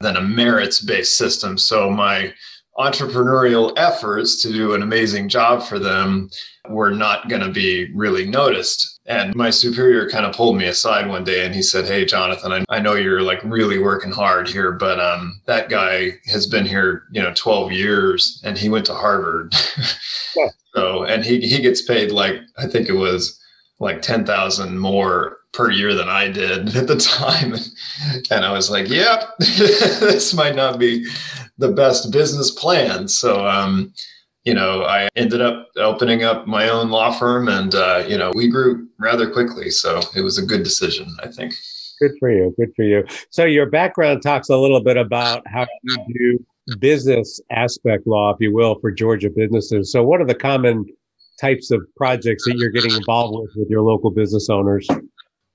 than 0.00 0.16
a 0.16 0.20
merits 0.20 0.80
based 0.80 1.16
system 1.16 1.56
so 1.56 1.88
my 1.90 2.32
entrepreneurial 2.78 3.72
efforts 3.76 4.40
to 4.40 4.52
do 4.52 4.72
an 4.72 4.82
amazing 4.82 5.28
job 5.28 5.62
for 5.62 5.78
them 5.78 6.30
were 6.68 6.90
not 6.90 7.28
going 7.28 7.42
to 7.42 7.50
be 7.50 7.90
really 7.94 8.24
noticed. 8.24 9.00
And 9.06 9.34
my 9.34 9.50
superior 9.50 10.08
kind 10.08 10.24
of 10.24 10.34
pulled 10.34 10.56
me 10.56 10.66
aside 10.66 11.08
one 11.08 11.24
day 11.24 11.44
and 11.44 11.54
he 11.54 11.62
said, 11.62 11.86
Hey, 11.86 12.04
Jonathan, 12.04 12.52
I, 12.52 12.64
I 12.68 12.78
know 12.78 12.94
you're 12.94 13.22
like 13.22 13.42
really 13.42 13.78
working 13.78 14.12
hard 14.12 14.48
here, 14.48 14.72
but 14.72 15.00
um, 15.00 15.40
that 15.46 15.68
guy 15.68 16.12
has 16.26 16.46
been 16.46 16.66
here, 16.66 17.04
you 17.10 17.20
know, 17.20 17.32
12 17.34 17.72
years 17.72 18.40
and 18.44 18.56
he 18.56 18.68
went 18.68 18.86
to 18.86 18.94
Harvard. 18.94 19.54
yeah. 20.36 20.48
So, 20.74 21.04
and 21.04 21.24
he, 21.24 21.40
he 21.40 21.60
gets 21.60 21.82
paid 21.82 22.12
like, 22.12 22.36
I 22.58 22.66
think 22.66 22.88
it 22.88 22.96
was 22.96 23.40
like 23.80 24.02
10,000 24.02 24.78
more 24.78 25.38
per 25.52 25.70
year 25.70 25.94
than 25.94 26.08
I 26.08 26.28
did 26.28 26.76
at 26.76 26.86
the 26.86 26.96
time. 26.96 27.54
And 28.30 28.44
I 28.44 28.52
was 28.52 28.70
like, 28.70 28.88
yep, 28.88 29.30
this 29.38 30.34
might 30.34 30.56
not 30.56 30.78
be 30.78 31.06
the 31.58 31.72
best 31.72 32.12
business 32.12 32.50
plan. 32.50 33.08
So, 33.08 33.46
um, 33.46 33.92
you 34.44 34.54
know, 34.54 34.84
I 34.84 35.08
ended 35.16 35.40
up 35.40 35.68
opening 35.76 36.22
up 36.24 36.46
my 36.46 36.68
own 36.68 36.90
law 36.90 37.12
firm 37.12 37.48
and, 37.48 37.74
uh, 37.74 38.04
you 38.06 38.16
know, 38.16 38.32
we 38.34 38.48
grew 38.48 38.88
rather 38.98 39.30
quickly. 39.30 39.70
So 39.70 40.00
it 40.16 40.22
was 40.22 40.38
a 40.38 40.46
good 40.46 40.62
decision, 40.62 41.14
I 41.22 41.28
think. 41.28 41.54
Good 42.00 42.12
for 42.20 42.30
you. 42.30 42.54
Good 42.56 42.72
for 42.76 42.84
you. 42.84 43.04
So 43.30 43.44
your 43.44 43.66
background 43.66 44.22
talks 44.22 44.48
a 44.48 44.56
little 44.56 44.80
bit 44.80 44.96
about 44.96 45.42
how 45.46 45.66
you 45.82 46.38
do 46.68 46.76
business 46.76 47.40
aspect 47.50 48.06
law, 48.06 48.32
if 48.32 48.36
you 48.40 48.54
will, 48.54 48.78
for 48.78 48.90
Georgia 48.90 49.30
businesses. 49.30 49.90
So 49.90 50.04
what 50.04 50.20
are 50.20 50.26
the 50.26 50.34
common 50.34 50.86
types 51.40 51.70
of 51.70 51.80
projects 51.96 52.44
that 52.44 52.56
you're 52.58 52.70
getting 52.70 52.92
involved 52.92 53.34
with 53.38 53.50
with 53.56 53.68
your 53.68 53.82
local 53.82 54.10
business 54.10 54.48
owners? 54.50 54.86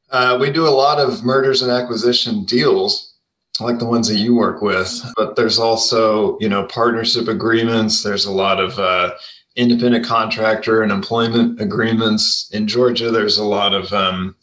Uh, 0.09 0.37
we 0.39 0.51
do 0.51 0.67
a 0.67 0.69
lot 0.69 0.99
of 0.99 1.23
mergers 1.23 1.61
and 1.61 1.71
acquisition 1.71 2.45
deals 2.45 3.13
like 3.59 3.79
the 3.79 3.85
ones 3.85 4.07
that 4.07 4.17
you 4.17 4.33
work 4.33 4.61
with 4.61 5.03
but 5.15 5.35
there's 5.35 5.59
also 5.59 6.37
you 6.39 6.49
know 6.49 6.65
partnership 6.65 7.27
agreements. 7.27 8.03
There's 8.03 8.25
a 8.25 8.31
lot 8.31 8.59
of 8.59 8.79
uh, 8.79 9.13
independent 9.55 10.05
contractor 10.05 10.81
and 10.81 10.91
employment 10.91 11.61
agreements. 11.61 12.49
In 12.51 12.67
georgia 12.67 13.11
there's 13.11 13.37
a 13.37 13.43
lot 13.43 13.73
of 13.73 13.93
um, 13.93 14.35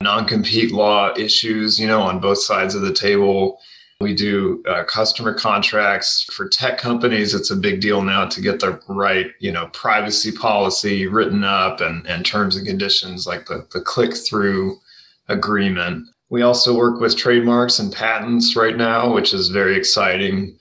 non-compete 0.00 0.70
law 0.72 1.14
issues 1.16 1.80
you 1.80 1.86
know 1.86 2.00
on 2.00 2.20
both 2.20 2.38
sides 2.38 2.74
of 2.74 2.82
the 2.82 2.92
table 2.92 3.58
we 4.00 4.14
do 4.14 4.62
uh, 4.68 4.84
customer 4.84 5.34
contracts 5.34 6.24
for 6.32 6.48
tech 6.48 6.78
companies 6.78 7.34
it's 7.34 7.50
a 7.50 7.56
big 7.56 7.80
deal 7.80 8.00
now 8.00 8.24
to 8.24 8.40
get 8.40 8.60
the 8.60 8.80
right 8.88 9.32
you 9.40 9.50
know 9.50 9.66
privacy 9.72 10.30
policy 10.30 11.06
written 11.06 11.42
up 11.42 11.80
and, 11.80 12.06
and 12.06 12.24
terms 12.24 12.56
and 12.56 12.66
conditions 12.66 13.26
like 13.26 13.46
the, 13.46 13.66
the 13.72 13.80
click 13.80 14.14
through 14.14 14.78
agreement 15.28 16.06
we 16.30 16.42
also 16.42 16.76
work 16.76 17.00
with 17.00 17.16
trademarks 17.16 17.78
and 17.78 17.92
patents 17.92 18.54
right 18.54 18.76
now, 18.76 19.12
which 19.12 19.32
is 19.32 19.48
very 19.48 19.76
exciting. 19.76 20.56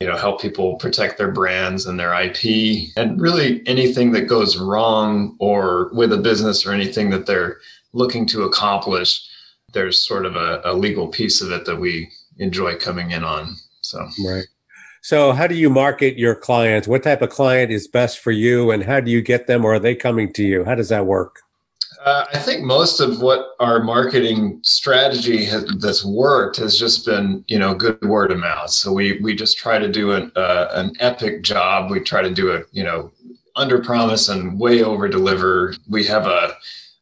You 0.00 0.06
know, 0.06 0.16
help 0.16 0.40
people 0.40 0.76
protect 0.76 1.18
their 1.18 1.30
brands 1.30 1.84
and 1.84 2.00
their 2.00 2.14
IP 2.14 2.88
and 2.96 3.20
really 3.20 3.62
anything 3.66 4.12
that 4.12 4.28
goes 4.28 4.56
wrong 4.56 5.36
or 5.40 5.90
with 5.92 6.12
a 6.14 6.18
business 6.18 6.64
or 6.64 6.72
anything 6.72 7.10
that 7.10 7.26
they're 7.26 7.58
looking 7.92 8.24
to 8.28 8.44
accomplish. 8.44 9.28
There's 9.74 10.06
sort 10.06 10.24
of 10.24 10.36
a, 10.36 10.62
a 10.64 10.72
legal 10.72 11.08
piece 11.08 11.42
of 11.42 11.52
it 11.52 11.66
that 11.66 11.76
we 11.76 12.10
enjoy 12.40 12.76
coming 12.76 13.12
in 13.12 13.22
on. 13.22 13.56
So, 13.82 14.08
right. 14.24 14.44
So, 15.02 15.32
how 15.32 15.46
do 15.46 15.54
you 15.54 15.70
market 15.70 16.18
your 16.18 16.34
clients? 16.34 16.86
What 16.86 17.02
type 17.02 17.22
of 17.22 17.30
client 17.30 17.70
is 17.70 17.88
best 17.88 18.18
for 18.18 18.32
you, 18.32 18.70
and 18.70 18.82
how 18.82 19.00
do 19.00 19.10
you 19.10 19.22
get 19.22 19.46
them, 19.46 19.64
or 19.64 19.74
are 19.74 19.78
they 19.78 19.94
coming 19.94 20.32
to 20.34 20.44
you? 20.44 20.64
How 20.64 20.74
does 20.74 20.90
that 20.90 21.06
work? 21.06 21.40
Uh, 22.04 22.24
I 22.32 22.38
think 22.38 22.62
most 22.62 23.00
of 23.00 23.20
what 23.20 23.50
our 23.60 23.82
marketing 23.82 24.60
strategy 24.62 25.44
has, 25.44 25.64
that's 25.80 26.04
worked 26.04 26.56
has 26.56 26.78
just 26.78 27.04
been, 27.04 27.44
you 27.46 27.58
know, 27.58 27.74
good 27.74 28.00
word 28.02 28.32
of 28.32 28.38
mouth. 28.38 28.70
So 28.70 28.92
we 28.92 29.20
we 29.20 29.34
just 29.34 29.58
try 29.58 29.78
to 29.78 29.90
do 29.90 30.12
an 30.12 30.32
uh, 30.34 30.68
an 30.72 30.92
epic 31.00 31.42
job. 31.42 31.90
We 31.90 32.00
try 32.00 32.22
to 32.22 32.32
do 32.32 32.52
a, 32.52 32.62
you 32.72 32.84
know, 32.84 33.10
under 33.56 33.82
promise 33.82 34.28
and 34.28 34.58
way 34.58 34.82
over 34.82 35.08
deliver. 35.08 35.74
We 35.88 36.04
have 36.04 36.26
a 36.26 36.56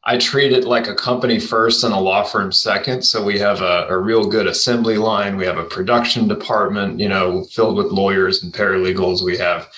I 0.08 0.16
treat 0.16 0.52
it 0.52 0.64
like 0.64 0.88
a 0.88 0.94
company 0.94 1.38
first 1.38 1.84
and 1.84 1.92
a 1.92 2.00
law 2.00 2.22
firm 2.22 2.50
second. 2.50 3.02
So 3.02 3.22
we 3.22 3.38
have 3.40 3.60
a, 3.60 3.86
a 3.90 3.98
real 3.98 4.24
good 4.24 4.46
assembly 4.46 4.96
line. 4.96 5.36
We 5.36 5.44
have 5.44 5.58
a 5.58 5.64
production 5.64 6.26
department, 6.26 6.98
you 6.98 7.10
know, 7.10 7.44
filled 7.44 7.76
with 7.76 7.92
lawyers 7.92 8.42
and 8.42 8.50
paralegals. 8.50 9.22
We 9.22 9.36
have 9.36 9.68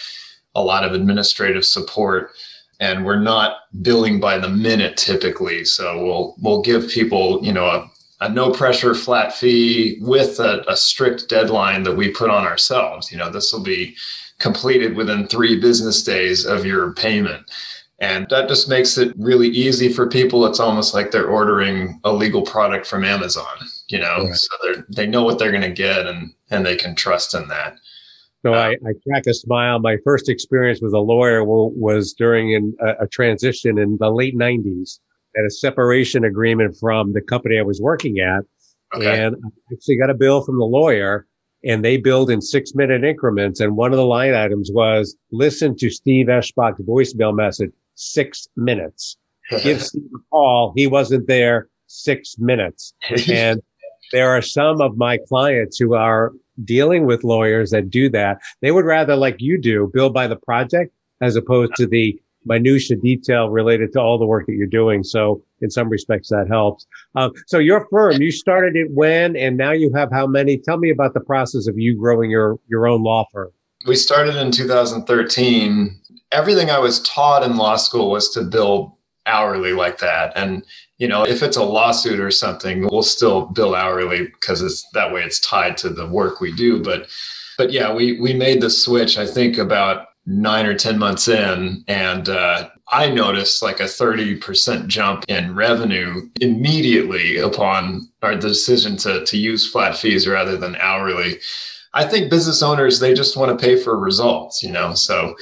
a 0.54 0.62
lot 0.62 0.84
of 0.84 0.92
administrative 0.92 1.64
support 1.64 2.30
and 2.78 3.04
we're 3.04 3.20
not 3.20 3.56
billing 3.82 4.20
by 4.20 4.38
the 4.38 4.48
minute 4.48 4.96
typically. 4.96 5.64
So 5.64 6.00
we'll 6.04 6.36
we'll 6.40 6.62
give 6.62 6.88
people 6.88 7.40
you 7.42 7.52
know 7.52 7.66
a, 7.66 7.90
a 8.20 8.28
no 8.28 8.52
pressure 8.52 8.94
flat 8.94 9.34
fee 9.34 9.98
with 10.00 10.38
a, 10.38 10.64
a 10.68 10.76
strict 10.76 11.28
deadline 11.28 11.82
that 11.82 11.96
we 11.96 12.08
put 12.08 12.30
on 12.30 12.46
ourselves. 12.46 13.10
You 13.10 13.18
know 13.18 13.30
this 13.30 13.52
will 13.52 13.64
be 13.64 13.96
completed 14.38 14.94
within 14.94 15.26
three 15.26 15.60
business 15.60 16.04
days 16.04 16.46
of 16.46 16.64
your 16.64 16.92
payment. 16.92 17.50
And 18.00 18.26
that 18.30 18.48
just 18.48 18.68
makes 18.68 18.96
it 18.96 19.12
really 19.18 19.48
easy 19.48 19.92
for 19.92 20.06
people. 20.06 20.46
It's 20.46 20.58
almost 20.58 20.94
like 20.94 21.10
they're 21.10 21.28
ordering 21.28 22.00
a 22.04 22.12
legal 22.12 22.42
product 22.42 22.86
from 22.86 23.04
Amazon, 23.04 23.44
you 23.88 23.98
know, 23.98 24.24
right. 24.24 24.34
so 24.34 24.48
they 24.64 24.80
they 24.88 25.06
know 25.06 25.22
what 25.22 25.38
they're 25.38 25.50
going 25.50 25.62
to 25.62 25.70
get 25.70 26.06
and, 26.06 26.32
and 26.50 26.64
they 26.64 26.76
can 26.76 26.94
trust 26.94 27.34
in 27.34 27.46
that. 27.48 27.76
So 28.42 28.54
uh, 28.54 28.58
I, 28.58 28.70
I 28.70 28.92
crack 29.06 29.26
a 29.26 29.34
smile. 29.34 29.78
My 29.80 29.98
first 30.02 30.30
experience 30.30 30.80
with 30.80 30.94
a 30.94 30.98
lawyer 30.98 31.44
was 31.44 32.14
during 32.14 32.52
in, 32.52 32.74
a, 32.80 33.04
a 33.04 33.06
transition 33.06 33.78
in 33.78 33.98
the 34.00 34.10
late 34.10 34.36
90s 34.36 34.98
at 35.36 35.44
a 35.44 35.50
separation 35.50 36.24
agreement 36.24 36.76
from 36.80 37.12
the 37.12 37.20
company 37.20 37.58
I 37.58 37.62
was 37.62 37.80
working 37.80 38.18
at. 38.18 38.44
Okay. 38.94 39.24
And 39.24 39.36
I 39.36 39.48
actually 39.74 39.98
got 39.98 40.10
a 40.10 40.14
bill 40.14 40.42
from 40.42 40.58
the 40.58 40.64
lawyer 40.64 41.26
and 41.62 41.84
they 41.84 41.96
billed 41.96 42.30
in 42.30 42.40
six 42.40 42.74
minute 42.74 43.04
increments. 43.04 43.60
And 43.60 43.76
one 43.76 43.92
of 43.92 43.98
the 43.98 44.06
line 44.06 44.34
items 44.34 44.70
was 44.72 45.16
listen 45.30 45.76
to 45.76 45.90
Steve 45.90 46.26
Eschbach's 46.26 46.80
voicemail 46.80 47.34
message, 47.34 47.72
six 48.00 48.48
minutes. 48.56 49.16
Give 49.62 49.82
Steve 49.82 50.02
a 50.14 50.18
call. 50.30 50.72
He 50.76 50.86
wasn't 50.86 51.26
there 51.26 51.68
six 51.86 52.36
minutes. 52.38 52.94
And 53.28 53.60
there 54.12 54.30
are 54.30 54.42
some 54.42 54.80
of 54.80 54.96
my 54.96 55.18
clients 55.28 55.78
who 55.78 55.94
are 55.94 56.32
dealing 56.64 57.06
with 57.06 57.22
lawyers 57.22 57.70
that 57.70 57.90
do 57.90 58.08
that. 58.10 58.40
They 58.60 58.72
would 58.72 58.84
rather, 58.84 59.14
like 59.14 59.36
you 59.38 59.56
do, 59.56 59.90
bill 59.92 60.10
by 60.10 60.26
the 60.26 60.36
project 60.36 60.92
as 61.20 61.36
opposed 61.36 61.74
to 61.76 61.86
the 61.86 62.18
minutia 62.44 62.96
detail 62.96 63.50
related 63.50 63.92
to 63.92 64.00
all 64.00 64.18
the 64.18 64.26
work 64.26 64.46
that 64.46 64.54
you're 64.54 64.66
doing. 64.66 65.04
So 65.04 65.42
in 65.60 65.70
some 65.70 65.88
respects, 65.88 66.28
that 66.30 66.46
helps. 66.48 66.86
Um, 67.14 67.32
so 67.46 67.58
your 67.58 67.86
firm, 67.90 68.20
you 68.20 68.32
started 68.32 68.76
it 68.76 68.88
when, 68.90 69.36
and 69.36 69.56
now 69.56 69.72
you 69.72 69.92
have 69.94 70.10
how 70.10 70.26
many? 70.26 70.58
Tell 70.58 70.78
me 70.78 70.90
about 70.90 71.14
the 71.14 71.20
process 71.20 71.66
of 71.66 71.78
you 71.78 71.96
growing 71.96 72.30
your 72.30 72.58
your 72.68 72.88
own 72.88 73.02
law 73.02 73.26
firm. 73.32 73.50
We 73.86 73.96
started 73.96 74.36
in 74.36 74.50
2013. 74.50 75.99
Everything 76.32 76.70
I 76.70 76.78
was 76.78 77.02
taught 77.02 77.42
in 77.42 77.56
law 77.56 77.76
school 77.76 78.10
was 78.10 78.30
to 78.30 78.42
bill 78.42 78.98
hourly 79.26 79.72
like 79.72 79.98
that, 79.98 80.32
and 80.36 80.64
you 80.98 81.08
know, 81.08 81.24
if 81.24 81.42
it's 81.42 81.56
a 81.56 81.64
lawsuit 81.64 82.20
or 82.20 82.30
something, 82.30 82.86
we'll 82.90 83.02
still 83.02 83.46
bill 83.46 83.74
hourly 83.74 84.26
because 84.26 84.62
it's 84.62 84.86
that 84.92 85.12
way 85.12 85.22
it's 85.22 85.40
tied 85.40 85.76
to 85.78 85.88
the 85.88 86.06
work 86.06 86.40
we 86.40 86.52
do. 86.52 86.82
But 86.82 87.08
but 87.56 87.72
yeah, 87.72 87.92
we 87.92 88.20
we 88.20 88.34
made 88.34 88.60
the 88.60 88.70
switch, 88.70 89.18
I 89.18 89.26
think 89.26 89.58
about 89.58 90.06
nine 90.26 90.66
or 90.66 90.74
10 90.74 90.98
months 90.98 91.28
in. 91.28 91.84
And 91.88 92.28
uh, 92.28 92.68
I 92.88 93.10
noticed 93.10 93.62
like 93.62 93.80
a 93.80 93.84
30% 93.84 94.86
jump 94.86 95.24
in 95.28 95.54
revenue 95.54 96.28
immediately 96.40 97.38
upon 97.38 98.08
our 98.22 98.36
decision 98.36 98.96
to, 98.98 99.24
to 99.24 99.36
use 99.36 99.70
flat 99.70 99.96
fees 99.96 100.28
rather 100.28 100.56
than 100.56 100.76
hourly. 100.76 101.38
I 101.94 102.04
think 102.06 102.30
business 102.30 102.62
owners, 102.62 103.00
they 103.00 103.14
just 103.14 103.36
want 103.36 103.58
to 103.58 103.64
pay 103.64 103.76
for 103.76 103.98
results, 103.98 104.62
you 104.62 104.70
know? 104.70 104.94
So 104.94 105.34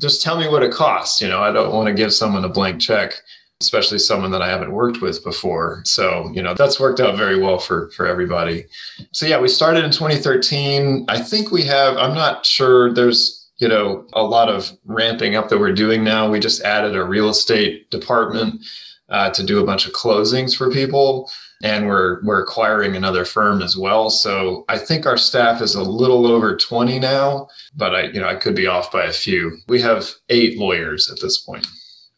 just 0.00 0.22
tell 0.22 0.38
me 0.38 0.48
what 0.48 0.62
it 0.62 0.72
costs. 0.72 1.20
You 1.20 1.28
know, 1.28 1.40
I 1.40 1.52
don't 1.52 1.72
want 1.72 1.88
to 1.88 1.94
give 1.94 2.12
someone 2.12 2.44
a 2.44 2.48
blank 2.48 2.80
check 2.80 3.14
especially 3.62 3.98
someone 3.98 4.32
that 4.32 4.42
I 4.42 4.48
haven't 4.48 4.72
worked 4.72 5.00
with 5.00 5.22
before. 5.22 5.82
So, 5.84 6.30
you 6.34 6.42
know, 6.42 6.52
that's 6.52 6.80
worked 6.80 7.00
out 7.00 7.16
very 7.16 7.40
well 7.40 7.58
for 7.58 7.90
for 7.90 8.06
everybody. 8.06 8.66
So 9.12 9.24
yeah, 9.24 9.40
we 9.40 9.48
started 9.48 9.84
in 9.84 9.92
2013. 9.92 11.06
I 11.08 11.20
think 11.20 11.50
we 11.50 11.62
have 11.62 11.96
I'm 11.96 12.14
not 12.14 12.44
sure 12.44 12.92
there's 12.92 13.38
you 13.58 13.68
know 13.68 14.04
a 14.12 14.24
lot 14.24 14.48
of 14.48 14.72
ramping 14.84 15.36
up 15.36 15.48
that 15.48 15.58
we're 15.58 15.72
doing 15.72 16.02
now. 16.02 16.28
We 16.28 16.40
just 16.40 16.62
added 16.62 16.96
a 16.96 17.04
real 17.04 17.28
estate 17.28 17.88
department 17.90 18.60
uh, 19.08 19.30
to 19.30 19.44
do 19.44 19.60
a 19.60 19.64
bunch 19.64 19.86
of 19.86 19.92
closings 19.92 20.56
for 20.56 20.70
people 20.70 21.30
and 21.62 21.86
we're 21.86 22.22
we're 22.24 22.42
acquiring 22.42 22.96
another 22.96 23.24
firm 23.24 23.62
as 23.62 23.76
well. 23.76 24.10
So 24.10 24.64
I 24.68 24.78
think 24.78 25.06
our 25.06 25.16
staff 25.16 25.62
is 25.62 25.74
a 25.74 25.82
little 25.82 26.26
over 26.26 26.56
20 26.56 26.98
now, 26.98 27.48
but 27.74 27.94
I 27.94 28.02
you 28.04 28.20
know 28.20 28.28
I 28.28 28.34
could 28.34 28.54
be 28.54 28.66
off 28.66 28.90
by 28.92 29.04
a 29.04 29.12
few. 29.12 29.56
We 29.68 29.80
have 29.80 30.10
8 30.28 30.58
lawyers 30.58 31.10
at 31.10 31.20
this 31.20 31.38
point. 31.38 31.66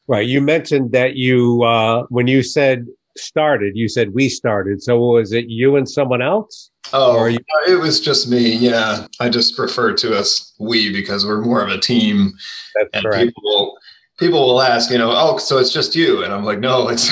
Right. 0.06 0.26
You 0.26 0.42
mentioned 0.42 0.92
that 0.92 1.16
you, 1.16 1.62
uh, 1.62 2.02
when 2.10 2.26
you 2.26 2.42
said 2.42 2.86
started, 3.16 3.72
you 3.74 3.88
said 3.88 4.12
we 4.12 4.28
started. 4.28 4.82
So 4.82 4.98
was 4.98 5.32
it 5.32 5.46
you 5.48 5.76
and 5.76 5.88
someone 5.88 6.20
else? 6.20 6.70
Oh, 6.92 7.24
you- 7.24 7.38
it 7.66 7.76
was 7.80 8.00
just 8.00 8.28
me. 8.28 8.54
Yeah. 8.54 9.06
I 9.20 9.30
just 9.30 9.58
refer 9.58 9.94
to 9.94 10.14
us 10.18 10.52
we 10.58 10.92
because 10.92 11.24
we're 11.24 11.40
more 11.40 11.62
of 11.62 11.70
a 11.70 11.78
team. 11.78 12.32
That's 12.74 12.90
and 12.92 13.04
correct. 13.04 13.32
people 13.34 13.78
people 14.18 14.46
will 14.46 14.62
ask, 14.62 14.90
you 14.90 14.98
know, 14.98 15.12
oh, 15.12 15.38
so 15.38 15.58
it's 15.58 15.72
just 15.72 15.94
you. 15.94 16.22
And 16.22 16.32
I'm 16.32 16.44
like, 16.44 16.60
no, 16.60 16.88
it's 16.88 17.10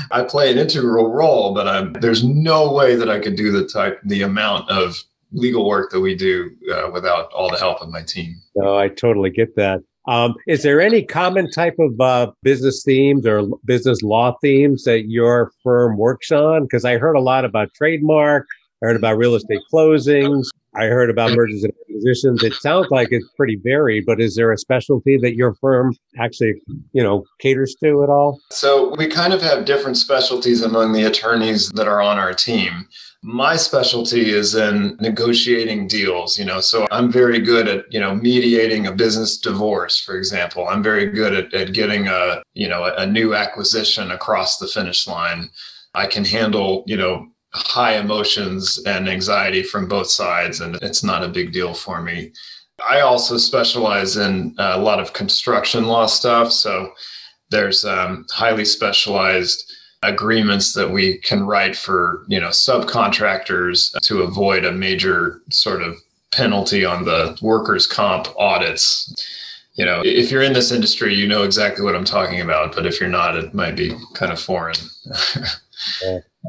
I 0.10 0.22
play 0.22 0.50
an 0.50 0.58
integral 0.58 1.12
role, 1.12 1.54
but 1.54 1.68
I'm 1.68 1.92
there's 1.94 2.24
no 2.24 2.72
way 2.72 2.96
that 2.96 3.10
I 3.10 3.18
could 3.18 3.36
do 3.36 3.50
the 3.50 3.66
type 3.66 4.00
the 4.04 4.22
amount 4.22 4.70
of 4.70 4.96
legal 5.32 5.66
work 5.66 5.90
that 5.90 6.00
we 6.00 6.14
do 6.14 6.50
uh, 6.72 6.90
without 6.92 7.32
all 7.32 7.50
the 7.50 7.58
help 7.58 7.80
of 7.80 7.90
my 7.90 8.02
team. 8.02 8.36
No, 8.54 8.76
I 8.76 8.88
totally 8.88 9.30
get 9.30 9.56
that. 9.56 9.80
Um, 10.06 10.34
is 10.46 10.62
there 10.62 10.80
any 10.80 11.02
common 11.02 11.50
type 11.50 11.76
of 11.78 11.98
uh, 11.98 12.30
business 12.42 12.82
themes 12.84 13.26
or 13.26 13.48
business 13.64 14.02
law 14.02 14.36
themes 14.42 14.84
that 14.84 15.08
your 15.08 15.50
firm 15.62 15.96
works 15.96 16.30
on? 16.30 16.64
Because 16.64 16.84
I 16.84 16.98
heard 16.98 17.16
a 17.16 17.20
lot 17.20 17.44
about 17.44 17.72
trademark, 17.74 18.46
I 18.82 18.88
heard 18.88 18.96
about 18.96 19.16
real 19.16 19.34
estate 19.34 19.60
closings, 19.72 20.44
I 20.76 20.86
heard 20.86 21.10
about 21.10 21.32
mergers 21.32 21.62
and 21.62 21.72
acquisitions. 21.88 22.42
It 22.42 22.54
sounds 22.54 22.88
like 22.90 23.08
it's 23.10 23.28
pretty 23.36 23.60
varied, 23.62 24.04
but 24.06 24.20
is 24.20 24.34
there 24.34 24.50
a 24.52 24.58
specialty 24.58 25.16
that 25.18 25.36
your 25.36 25.54
firm 25.54 25.94
actually, 26.18 26.54
you 26.92 27.02
know, 27.02 27.24
caters 27.40 27.74
to 27.82 28.02
at 28.02 28.08
all? 28.08 28.40
So 28.50 28.94
we 28.96 29.06
kind 29.06 29.32
of 29.32 29.40
have 29.42 29.64
different 29.64 29.96
specialties 29.96 30.62
among 30.62 30.92
the 30.92 31.04
attorneys 31.04 31.68
that 31.70 31.86
are 31.86 32.02
on 32.02 32.18
our 32.18 32.34
team. 32.34 32.86
My 33.22 33.56
specialty 33.56 34.30
is 34.30 34.54
in 34.54 34.98
negotiating 35.00 35.88
deals, 35.88 36.38
you 36.38 36.44
know, 36.44 36.60
so 36.60 36.86
I'm 36.90 37.10
very 37.10 37.40
good 37.40 37.68
at, 37.68 37.84
you 37.90 37.98
know, 37.98 38.14
mediating 38.14 38.86
a 38.86 38.92
business 38.92 39.38
divorce, 39.38 39.98
for 39.98 40.16
example. 40.16 40.68
I'm 40.68 40.82
very 40.82 41.06
good 41.06 41.32
at, 41.32 41.54
at 41.54 41.72
getting 41.72 42.06
a, 42.08 42.42
you 42.52 42.68
know, 42.68 42.84
a, 42.84 42.94
a 42.96 43.06
new 43.06 43.34
acquisition 43.34 44.10
across 44.10 44.58
the 44.58 44.66
finish 44.66 45.06
line. 45.06 45.48
I 45.94 46.06
can 46.06 46.24
handle, 46.24 46.84
you 46.86 46.96
know, 46.96 47.28
high 47.54 47.96
emotions 47.96 48.82
and 48.86 49.08
anxiety 49.08 49.62
from 49.62 49.88
both 49.88 50.08
sides, 50.08 50.60
and 50.60 50.76
it's 50.82 51.04
not 51.04 51.24
a 51.24 51.28
big 51.28 51.52
deal 51.52 51.72
for 51.72 52.02
me. 52.02 52.32
I 52.88 53.00
also 53.00 53.38
specialize 53.38 54.16
in 54.16 54.54
a 54.58 54.78
lot 54.78 54.98
of 54.98 55.12
construction 55.12 55.84
law 55.84 56.06
stuff. 56.06 56.52
So 56.52 56.92
there's 57.50 57.84
um, 57.84 58.26
highly 58.30 58.64
specialized 58.64 59.72
agreements 60.02 60.72
that 60.74 60.90
we 60.90 61.18
can 61.18 61.44
write 61.44 61.76
for 61.76 62.24
you 62.28 62.38
know 62.40 62.48
subcontractors 62.48 63.90
to 64.02 64.22
avoid 64.22 64.64
a 64.64 64.72
major 64.72 65.40
sort 65.50 65.82
of 65.82 65.96
penalty 66.30 66.84
on 66.84 67.04
the 67.04 67.38
workers 67.40 67.86
comp 67.86 68.28
audits 68.36 69.14
you 69.74 69.84
know 69.84 70.02
if 70.04 70.30
you're 70.30 70.42
in 70.42 70.52
this 70.52 70.72
industry 70.72 71.14
you 71.14 71.26
know 71.26 71.42
exactly 71.42 71.82
what 71.82 71.94
i'm 71.94 72.04
talking 72.04 72.40
about 72.40 72.74
but 72.74 72.84
if 72.86 73.00
you're 73.00 73.08
not 73.08 73.36
it 73.36 73.54
might 73.54 73.76
be 73.76 73.94
kind 74.14 74.32
of 74.32 74.40
foreign 74.40 74.76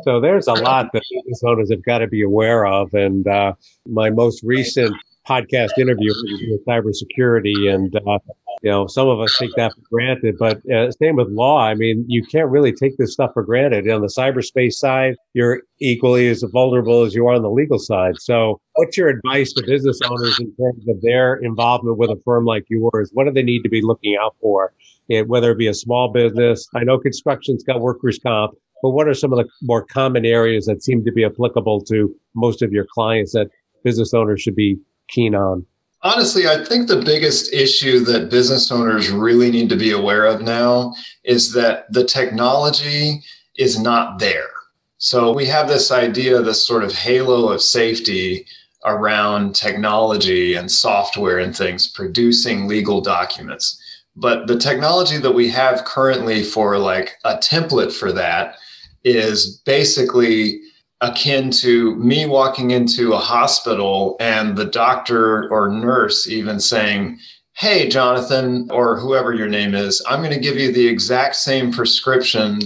So 0.03 0.19
there's 0.19 0.47
a 0.47 0.53
lot 0.53 0.91
that 0.93 1.03
business 1.09 1.41
owners 1.45 1.71
have 1.71 1.83
got 1.83 1.99
to 1.99 2.07
be 2.07 2.21
aware 2.21 2.65
of. 2.65 2.93
And 2.93 3.27
uh, 3.27 3.53
my 3.85 4.09
most 4.09 4.43
recent 4.43 4.95
podcast 5.27 5.77
interview 5.77 6.13
with 6.49 6.65
cybersecurity, 6.65 7.73
and 7.73 7.95
uh, 7.95 8.19
you 8.61 8.71
know 8.71 8.87
some 8.87 9.07
of 9.07 9.19
us 9.19 9.35
take 9.37 9.53
that 9.55 9.73
for 9.73 9.81
granted, 9.91 10.35
but 10.37 10.61
uh, 10.69 10.91
same 10.91 11.15
with 11.15 11.29
law. 11.29 11.59
I 11.59 11.73
mean, 11.73 12.05
you 12.07 12.23
can't 12.23 12.49
really 12.49 12.71
take 12.71 12.97
this 12.97 13.13
stuff 13.13 13.31
for 13.33 13.43
granted. 13.43 13.89
On 13.89 14.01
the 14.01 14.07
cyberspace 14.07 14.73
side, 14.73 15.15
you're 15.33 15.61
equally 15.79 16.27
as 16.27 16.43
vulnerable 16.51 17.03
as 17.03 17.15
you 17.15 17.27
are 17.27 17.33
on 17.33 17.41
the 17.41 17.49
legal 17.49 17.79
side. 17.79 18.15
So, 18.19 18.59
what's 18.75 18.97
your 18.97 19.09
advice 19.09 19.53
to 19.53 19.63
business 19.65 19.99
owners 20.07 20.39
in 20.39 20.53
terms 20.55 20.87
of 20.87 21.01
their 21.01 21.35
involvement 21.35 21.97
with 21.97 22.09
a 22.09 22.21
firm 22.23 22.45
like 22.45 22.65
yours? 22.69 23.09
What 23.13 23.25
do 23.25 23.31
they 23.31 23.43
need 23.43 23.63
to 23.63 23.69
be 23.69 23.81
looking 23.81 24.17
out 24.21 24.35
for? 24.41 24.73
It, 25.07 25.27
whether 25.27 25.51
it 25.51 25.57
be 25.57 25.67
a 25.67 25.73
small 25.73 26.11
business, 26.11 26.67
I 26.73 26.83
know 26.83 26.97
construction's 26.97 27.63
got 27.63 27.79
workers' 27.79 28.17
comp, 28.17 28.55
but 28.85 28.91
what 28.91 29.07
are 29.07 29.15
some 29.15 29.33
of 29.33 29.39
the 29.39 29.49
more 29.63 29.83
common 29.83 30.27
areas 30.27 30.67
that 30.67 30.83
seem 30.83 31.03
to 31.03 31.11
be 31.11 31.25
applicable 31.25 31.81
to 31.81 32.15
most 32.35 32.61
of 32.61 32.71
your 32.71 32.85
clients 32.85 33.31
that 33.31 33.49
business 33.83 34.13
owners 34.13 34.43
should 34.43 34.55
be 34.55 34.77
keen 35.07 35.33
on? 35.33 35.65
Honestly, 36.03 36.47
I 36.47 36.63
think 36.63 36.87
the 36.87 37.01
biggest 37.01 37.51
issue 37.51 38.01
that 38.01 38.29
business 38.29 38.71
owners 38.71 39.09
really 39.09 39.49
need 39.49 39.69
to 39.69 39.75
be 39.75 39.89
aware 39.89 40.25
of 40.25 40.43
now 40.43 40.93
is 41.23 41.51
that 41.53 41.91
the 41.91 42.03
technology 42.03 43.23
is 43.57 43.79
not 43.79 44.19
there. 44.19 44.51
So 44.99 45.33
we 45.33 45.47
have 45.47 45.67
this 45.67 45.91
idea, 45.91 46.43
this 46.43 46.67
sort 46.67 46.83
of 46.83 46.93
halo 46.93 47.49
of 47.49 47.63
safety 47.63 48.45
around 48.85 49.55
technology 49.55 50.53
and 50.53 50.71
software 50.71 51.39
and 51.39 51.57
things 51.57 51.87
producing 51.87 52.67
legal 52.67 53.01
documents. 53.01 53.81
But 54.15 54.45
the 54.45 54.59
technology 54.59 55.17
that 55.17 55.31
we 55.31 55.49
have 55.49 55.85
currently 55.85 56.43
for 56.43 56.77
like 56.77 57.13
a 57.23 57.37
template 57.37 57.91
for 57.91 58.11
that 58.11 58.57
is 59.05 59.61
basically 59.65 60.59
akin 61.01 61.51
to 61.51 61.95
me 61.95 62.25
walking 62.25 62.71
into 62.71 63.13
a 63.13 63.17
hospital 63.17 64.17
and 64.19 64.57
the 64.57 64.65
doctor 64.65 65.49
or 65.49 65.69
nurse 65.69 66.27
even 66.27 66.59
saying, 66.59 67.17
Hey, 67.53 67.87
Jonathan, 67.87 68.69
or 68.71 68.99
whoever 68.99 69.33
your 69.33 69.47
name 69.47 69.75
is, 69.75 70.03
I'm 70.09 70.19
going 70.19 70.33
to 70.33 70.39
give 70.39 70.57
you 70.57 70.73
the 70.73 70.87
exact 70.87 71.37
same 71.37 71.71
prescription 71.71 72.59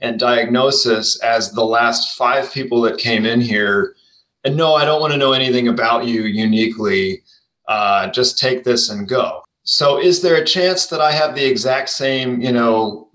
and 0.00 0.20
diagnosis 0.20 1.20
as 1.22 1.50
the 1.50 1.64
last 1.64 2.16
five 2.16 2.52
people 2.52 2.80
that 2.82 2.98
came 2.98 3.26
in 3.26 3.40
here. 3.40 3.96
And 4.44 4.56
no, 4.56 4.74
I 4.74 4.84
don't 4.84 5.00
want 5.00 5.12
to 5.12 5.18
know 5.18 5.32
anything 5.32 5.66
about 5.66 6.06
you 6.06 6.22
uniquely. 6.22 7.22
Uh, 7.66 8.10
just 8.10 8.38
take 8.38 8.62
this 8.62 8.90
and 8.90 9.08
go. 9.08 9.42
So, 9.64 10.00
is 10.00 10.22
there 10.22 10.36
a 10.36 10.44
chance 10.44 10.86
that 10.86 11.00
I 11.00 11.12
have 11.12 11.34
the 11.34 11.44
exact 11.44 11.90
same, 11.90 12.40
you 12.40 12.52
know, 12.52 13.08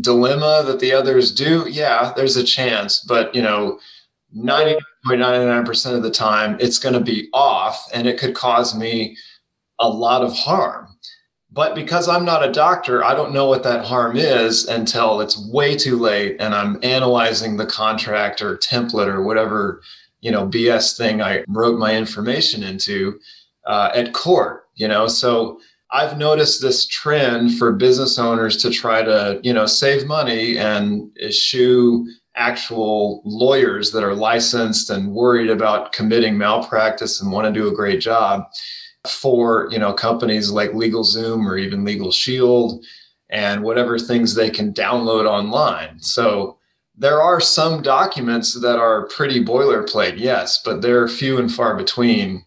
dilemma 0.00 0.62
that 0.66 0.80
the 0.80 0.92
others 0.92 1.32
do? 1.32 1.66
Yeah, 1.68 2.12
there's 2.16 2.36
a 2.36 2.44
chance, 2.44 3.00
but 3.00 3.34
you 3.34 3.42
know, 3.42 3.78
99.99% 4.36 5.94
of 5.94 6.02
the 6.02 6.10
time, 6.10 6.56
it's 6.60 6.78
going 6.78 6.94
to 6.94 7.00
be 7.00 7.28
off 7.32 7.88
and 7.94 8.06
it 8.06 8.18
could 8.18 8.34
cause 8.34 8.76
me 8.76 9.16
a 9.78 9.88
lot 9.88 10.22
of 10.22 10.34
harm. 10.34 10.88
But 11.50 11.74
because 11.74 12.08
I'm 12.08 12.26
not 12.26 12.46
a 12.46 12.52
doctor, 12.52 13.02
I 13.02 13.14
don't 13.14 13.32
know 13.32 13.48
what 13.48 13.62
that 13.62 13.84
harm 13.84 14.16
is 14.16 14.66
until 14.66 15.20
it's 15.20 15.48
way 15.50 15.76
too 15.76 15.96
late 15.96 16.36
and 16.40 16.54
I'm 16.54 16.78
analyzing 16.82 17.56
the 17.56 17.66
contract 17.66 18.42
or 18.42 18.58
template 18.58 19.06
or 19.06 19.22
whatever, 19.22 19.80
you 20.20 20.30
know, 20.30 20.46
BS 20.46 20.96
thing 20.96 21.22
I 21.22 21.44
wrote 21.48 21.78
my 21.78 21.96
information 21.96 22.62
into 22.62 23.18
uh, 23.64 23.90
at 23.94 24.12
court, 24.12 24.66
you 24.74 24.88
know. 24.88 25.08
So 25.08 25.58
I've 25.90 26.18
noticed 26.18 26.60
this 26.60 26.86
trend 26.86 27.56
for 27.56 27.72
business 27.72 28.18
owners 28.18 28.56
to 28.58 28.70
try 28.70 29.02
to, 29.02 29.40
you 29.42 29.52
know, 29.52 29.66
save 29.66 30.06
money 30.06 30.58
and 30.58 31.10
eschew 31.22 32.06
actual 32.36 33.22
lawyers 33.24 33.90
that 33.92 34.04
are 34.04 34.14
licensed 34.14 34.90
and 34.90 35.12
worried 35.12 35.50
about 35.50 35.92
committing 35.92 36.38
malpractice 36.38 37.20
and 37.20 37.32
want 37.32 37.46
to 37.46 37.60
do 37.60 37.68
a 37.68 37.74
great 37.74 38.00
job 38.00 38.44
for 39.06 39.68
you 39.70 39.78
know 39.78 39.92
companies 39.92 40.50
like 40.50 40.70
LegalZoom 40.70 41.44
or 41.46 41.56
even 41.56 41.84
Legal 41.84 42.12
Shield 42.12 42.84
and 43.30 43.62
whatever 43.62 43.98
things 43.98 44.34
they 44.34 44.50
can 44.50 44.72
download 44.72 45.26
online. 45.26 46.00
So 46.00 46.58
there 46.96 47.20
are 47.20 47.40
some 47.40 47.82
documents 47.82 48.54
that 48.60 48.78
are 48.78 49.06
pretty 49.08 49.44
boilerplate, 49.44 50.18
yes, 50.18 50.60
but 50.64 50.80
they're 50.80 51.06
few 51.08 51.38
and 51.38 51.52
far 51.52 51.76
between. 51.76 52.44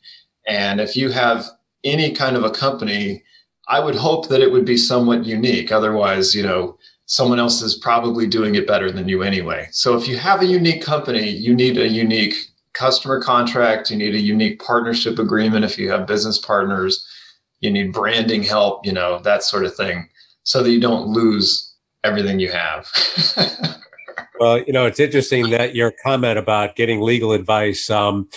And 0.48 0.82
if 0.82 0.96
you 0.96 1.10
have 1.10 1.46
any 1.84 2.12
kind 2.14 2.36
of 2.36 2.44
a 2.44 2.52
company, 2.52 3.24
I 3.68 3.80
would 3.80 3.96
hope 3.96 4.28
that 4.30 4.42
it 4.42 4.52
would 4.52 4.66
be 4.66 4.78
somewhat 4.78 5.26
unique. 5.26 5.72
Otherwise, 5.72 6.36
you 6.36 6.44
know, 6.44 6.78
someone 7.06 7.40
else 7.40 7.62
is 7.62 7.76
probably 7.76 8.26
doing 8.26 8.56
it 8.56 8.68
better 8.68 8.92
than 8.92 9.08
you 9.08 9.22
anyway. 9.22 9.68
So 9.72 9.98
if 9.98 10.08
you 10.08 10.18
have 10.18 10.42
a 10.42 10.46
unique 10.46 10.82
company, 10.82 11.30
you 11.30 11.54
need 11.54 11.78
a 11.78 11.88
unique 11.88 12.36
customer 12.74 13.22
contract, 13.22 13.92
you 13.92 13.98
need 13.98 14.16
a 14.16 14.20
unique 14.20 14.62
partnership 14.62 15.20
agreement 15.20 15.66
if 15.66 15.78
you 15.78 15.90
have 15.92 16.08
business 16.08 16.38
partners, 16.38 17.06
you 17.60 17.70
need 17.70 17.94
branding 17.94 18.44
help, 18.44 18.86
you 18.86 18.94
know, 18.94 19.20
that 19.20 19.44
sort 19.44 19.66
of 19.66 19.76
thing, 19.76 20.10
so 20.44 20.64
that 20.64 20.72
you 20.72 20.80
don't 20.80 21.08
lose 21.08 21.74
everything 22.04 22.40
you 22.40 22.52
have. 22.52 22.88
well, 24.40 24.60
you 24.60 24.74
know, 24.74 24.86
it's 24.86 25.00
interesting 25.00 25.50
that 25.52 25.76
your 25.76 25.92
comment 26.04 26.40
about 26.40 26.76
getting 26.76 27.02
legal 27.02 27.34
advice. 27.34 27.90
Um, 27.90 28.30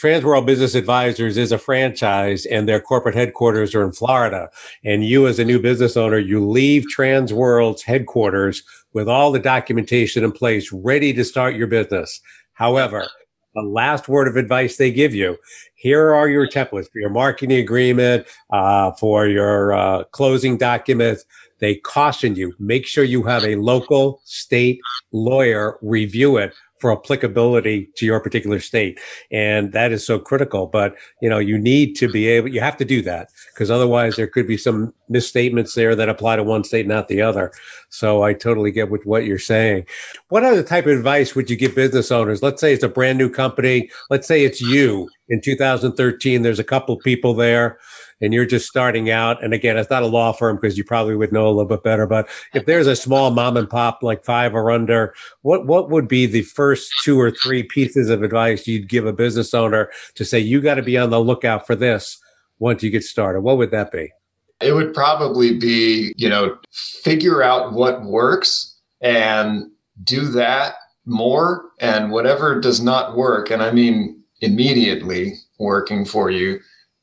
Transworld 0.00 0.46
Business 0.46 0.74
Advisors 0.74 1.36
is 1.36 1.52
a 1.52 1.58
franchise 1.58 2.46
and 2.46 2.66
their 2.66 2.80
corporate 2.80 3.14
headquarters 3.14 3.74
are 3.74 3.84
in 3.84 3.92
Florida. 3.92 4.48
And 4.82 5.04
you, 5.04 5.26
as 5.26 5.38
a 5.38 5.44
new 5.44 5.60
business 5.60 5.94
owner, 5.94 6.16
you 6.16 6.48
leave 6.48 6.86
Transworld's 6.86 7.82
headquarters 7.82 8.62
with 8.94 9.10
all 9.10 9.30
the 9.30 9.38
documentation 9.38 10.24
in 10.24 10.32
place, 10.32 10.72
ready 10.72 11.12
to 11.12 11.22
start 11.22 11.54
your 11.54 11.66
business. 11.66 12.18
However, 12.54 13.06
the 13.54 13.60
last 13.60 14.08
word 14.08 14.26
of 14.26 14.36
advice 14.36 14.78
they 14.78 14.90
give 14.90 15.14
you 15.14 15.36
here 15.74 16.14
are 16.14 16.30
your 16.30 16.48
templates 16.48 16.90
for 16.90 16.98
your 16.98 17.10
marketing 17.10 17.58
agreement, 17.58 18.26
uh, 18.48 18.92
for 18.92 19.26
your 19.26 19.74
uh, 19.74 20.04
closing 20.04 20.56
documents. 20.56 21.26
They 21.58 21.74
caution 21.74 22.36
you 22.36 22.54
make 22.58 22.86
sure 22.86 23.04
you 23.04 23.22
have 23.24 23.44
a 23.44 23.56
local 23.56 24.22
state 24.24 24.80
lawyer 25.12 25.78
review 25.82 26.38
it 26.38 26.54
for 26.80 26.92
applicability 26.92 27.88
to 27.96 28.06
your 28.06 28.20
particular 28.20 28.58
state. 28.58 28.98
And 29.30 29.72
that 29.72 29.92
is 29.92 30.04
so 30.04 30.18
critical. 30.18 30.66
But, 30.66 30.96
you 31.20 31.28
know, 31.28 31.38
you 31.38 31.58
need 31.58 31.94
to 31.96 32.08
be 32.08 32.26
able, 32.28 32.48
you 32.48 32.60
have 32.60 32.76
to 32.78 32.84
do 32.84 33.02
that 33.02 33.28
because 33.52 33.70
otherwise 33.70 34.16
there 34.16 34.26
could 34.26 34.46
be 34.46 34.56
some 34.56 34.92
misstatements 35.08 35.74
there 35.74 35.94
that 35.94 36.08
apply 36.08 36.36
to 36.36 36.42
one 36.42 36.64
state, 36.64 36.86
not 36.86 37.08
the 37.08 37.20
other. 37.20 37.52
So 37.90 38.22
I 38.22 38.32
totally 38.32 38.70
get 38.70 38.90
with 38.90 39.04
what 39.04 39.26
you're 39.26 39.38
saying. 39.38 39.86
What 40.28 40.44
other 40.44 40.62
type 40.62 40.86
of 40.86 40.92
advice 40.92 41.34
would 41.34 41.50
you 41.50 41.56
give 41.56 41.74
business 41.74 42.10
owners? 42.10 42.42
Let's 42.42 42.60
say 42.60 42.72
it's 42.72 42.84
a 42.84 42.88
brand 42.88 43.18
new 43.18 43.28
company. 43.28 43.90
Let's 44.08 44.26
say 44.26 44.44
it's 44.44 44.60
you 44.60 45.08
in 45.28 45.40
2013. 45.40 46.42
There's 46.42 46.58
a 46.58 46.64
couple 46.64 46.96
people 46.96 47.34
there 47.34 47.78
and 48.20 48.34
you're 48.34 48.46
just 48.46 48.68
starting 48.68 49.10
out, 49.10 49.42
and 49.42 49.54
again, 49.54 49.78
it's 49.78 49.90
not 49.90 50.02
a 50.02 50.06
law 50.06 50.32
firm 50.32 50.56
because 50.56 50.76
you 50.76 50.84
probably 50.84 51.16
would 51.16 51.32
know 51.32 51.46
a 51.46 51.50
little 51.50 51.64
bit 51.64 51.82
better. 51.82 52.06
But 52.06 52.28
if 52.54 52.66
there's 52.66 52.86
a 52.86 52.96
small 52.96 53.30
mom 53.30 53.56
and 53.56 53.68
pop, 53.68 54.02
like 54.02 54.24
five 54.24 54.54
or 54.54 54.70
under, 54.70 55.14
what 55.42 55.66
what 55.66 55.90
would 55.90 56.08
be 56.08 56.26
the 56.26 56.42
first 56.42 56.92
two 57.02 57.18
or 57.18 57.30
three 57.30 57.62
pieces 57.62 58.10
of 58.10 58.22
advice 58.22 58.66
you'd 58.66 58.88
give 58.88 59.06
a 59.06 59.12
business 59.12 59.54
owner 59.54 59.90
to 60.14 60.24
say 60.24 60.38
you 60.38 60.60
got 60.60 60.74
to 60.74 60.82
be 60.82 60.98
on 60.98 61.10
the 61.10 61.20
lookout 61.20 61.66
for 61.66 61.74
this 61.74 62.18
once 62.58 62.82
you 62.82 62.90
get 62.90 63.04
started? 63.04 63.40
What 63.40 63.56
would 63.56 63.70
that 63.70 63.90
be? 63.90 64.12
It 64.60 64.72
would 64.72 64.92
probably 64.94 65.56
be, 65.56 66.12
you 66.16 66.28
know, 66.28 66.56
figure 66.70 67.42
out 67.42 67.72
what 67.72 68.04
works 68.04 68.78
and 69.00 69.70
do 70.04 70.26
that 70.26 70.74
more 71.06 71.64
and 71.80 72.10
whatever 72.10 72.60
does 72.60 72.80
not 72.80 73.16
work 73.16 73.50
and 73.50 73.62
I 73.62 73.72
mean 73.72 74.22
immediately 74.42 75.34
working 75.58 76.04
for 76.04 76.30
you 76.30 76.60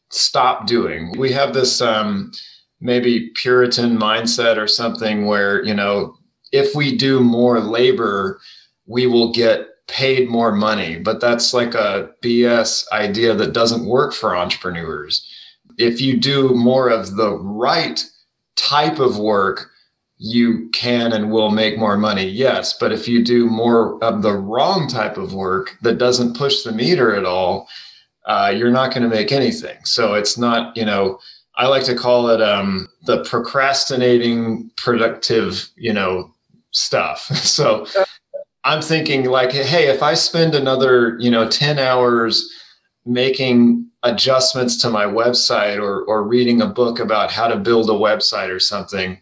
stop 0.09 0.67
doing. 0.67 1.13
We 1.17 1.31
have 1.33 1.53
this 1.53 1.81
um, 1.81 2.31
maybe 2.79 3.31
Puritan 3.35 3.97
mindset 3.97 4.57
or 4.57 4.67
something 4.67 5.25
where, 5.25 5.63
you 5.63 5.73
know, 5.73 6.15
if 6.51 6.75
we 6.75 6.95
do 6.95 7.19
more 7.19 7.59
labor, 7.59 8.39
we 8.85 9.05
will 9.07 9.33
get 9.33 9.67
paid 9.87 10.29
more 10.29 10.51
money. 10.51 10.97
But 10.97 11.19
that's 11.19 11.53
like 11.53 11.73
a 11.73 12.09
BS 12.23 12.89
idea 12.91 13.33
that 13.33 13.53
doesn't 13.53 13.85
work 13.85 14.13
for 14.13 14.35
entrepreneurs. 14.35 15.26
If 15.77 16.01
you 16.01 16.17
do 16.17 16.49
more 16.49 16.89
of 16.89 17.15
the 17.15 17.33
right 17.37 18.03
type 18.55 18.99
of 18.99 19.19
work, 19.19 19.69
you 20.17 20.69
can 20.73 21.13
and 21.13 21.31
will 21.31 21.51
make 21.51 21.77
more 21.77 21.97
money, 21.97 22.25
yes. 22.25 22.73
But 22.73 22.91
if 22.91 23.07
you 23.07 23.23
do 23.23 23.47
more 23.47 24.03
of 24.03 24.23
the 24.23 24.33
wrong 24.33 24.87
type 24.87 25.17
of 25.17 25.33
work 25.33 25.77
that 25.81 25.99
doesn't 25.99 26.35
push 26.35 26.63
the 26.63 26.71
meter 26.71 27.15
at 27.15 27.25
all, 27.25 27.69
uh, 28.25 28.51
you're 28.55 28.71
not 28.71 28.91
going 28.91 29.03
to 29.03 29.15
make 29.15 29.31
anything. 29.31 29.77
So 29.85 30.15
it's 30.15 30.37
not, 30.37 30.75
you 30.75 30.85
know, 30.85 31.19
I 31.55 31.67
like 31.67 31.83
to 31.85 31.95
call 31.95 32.29
it 32.29 32.41
um, 32.41 32.87
the 33.05 33.23
procrastinating 33.23 34.69
productive, 34.75 35.69
you 35.75 35.93
know, 35.93 36.31
stuff. 36.71 37.27
So 37.47 37.87
I'm 38.63 38.81
thinking 38.81 39.25
like, 39.25 39.51
hey, 39.51 39.87
if 39.87 40.03
I 40.03 40.13
spend 40.13 40.53
another, 40.53 41.15
you 41.19 41.31
know, 41.31 41.47
10 41.47 41.79
hours 41.79 42.53
making 43.05 43.87
adjustments 44.03 44.77
to 44.77 44.89
my 44.89 45.05
website 45.05 45.77
or, 45.77 46.03
or 46.03 46.23
reading 46.23 46.61
a 46.61 46.67
book 46.67 46.99
about 46.99 47.31
how 47.31 47.47
to 47.47 47.57
build 47.57 47.89
a 47.89 47.93
website 47.93 48.49
or 48.49 48.59
something, 48.59 49.19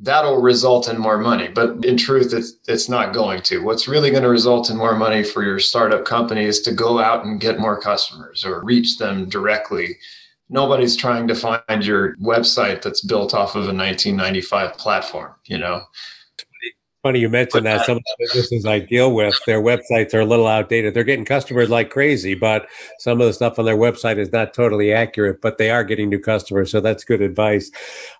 that'll 0.00 0.40
result 0.40 0.88
in 0.88 0.98
more 0.98 1.18
money. 1.18 1.48
But 1.48 1.84
in 1.84 1.96
truth, 1.96 2.32
it's, 2.32 2.54
it's 2.66 2.88
not 2.88 3.14
going 3.14 3.42
to. 3.42 3.62
What's 3.62 3.88
really 3.88 4.10
going 4.10 4.22
to 4.22 4.28
result 4.28 4.70
in 4.70 4.76
more 4.76 4.96
money 4.96 5.22
for 5.22 5.42
your 5.42 5.58
startup 5.58 6.04
company 6.04 6.44
is 6.44 6.60
to 6.62 6.72
go 6.72 6.98
out 6.98 7.24
and 7.24 7.40
get 7.40 7.58
more 7.58 7.80
customers 7.80 8.44
or 8.44 8.62
reach 8.62 8.98
them 8.98 9.28
directly. 9.28 9.96
Nobody's 10.50 10.96
trying 10.96 11.28
to 11.28 11.34
find 11.34 11.84
your 11.84 12.16
website 12.16 12.82
that's 12.82 13.04
built 13.04 13.34
off 13.34 13.50
of 13.50 13.64
a 13.64 13.74
1995 13.74 14.78
platform, 14.78 15.34
you 15.46 15.58
know? 15.58 15.82
Funny 17.02 17.20
you 17.20 17.28
mentioned 17.28 17.64
that. 17.64 17.86
Some 17.86 17.98
of 17.98 18.02
the 18.02 18.26
businesses 18.26 18.66
I 18.66 18.80
deal 18.80 19.14
with, 19.14 19.38
their 19.46 19.62
websites 19.62 20.14
are 20.14 20.20
a 20.20 20.24
little 20.24 20.48
outdated. 20.48 20.94
They're 20.94 21.04
getting 21.04 21.24
customers 21.24 21.70
like 21.70 21.90
crazy, 21.90 22.34
but 22.34 22.66
some 22.98 23.20
of 23.20 23.28
the 23.28 23.32
stuff 23.32 23.56
on 23.56 23.66
their 23.66 23.76
website 23.76 24.18
is 24.18 24.32
not 24.32 24.52
totally 24.52 24.92
accurate, 24.92 25.40
but 25.40 25.58
they 25.58 25.70
are 25.70 25.84
getting 25.84 26.08
new 26.08 26.18
customers. 26.18 26.72
So 26.72 26.80
that's 26.80 27.04
good 27.04 27.22
advice. 27.22 27.70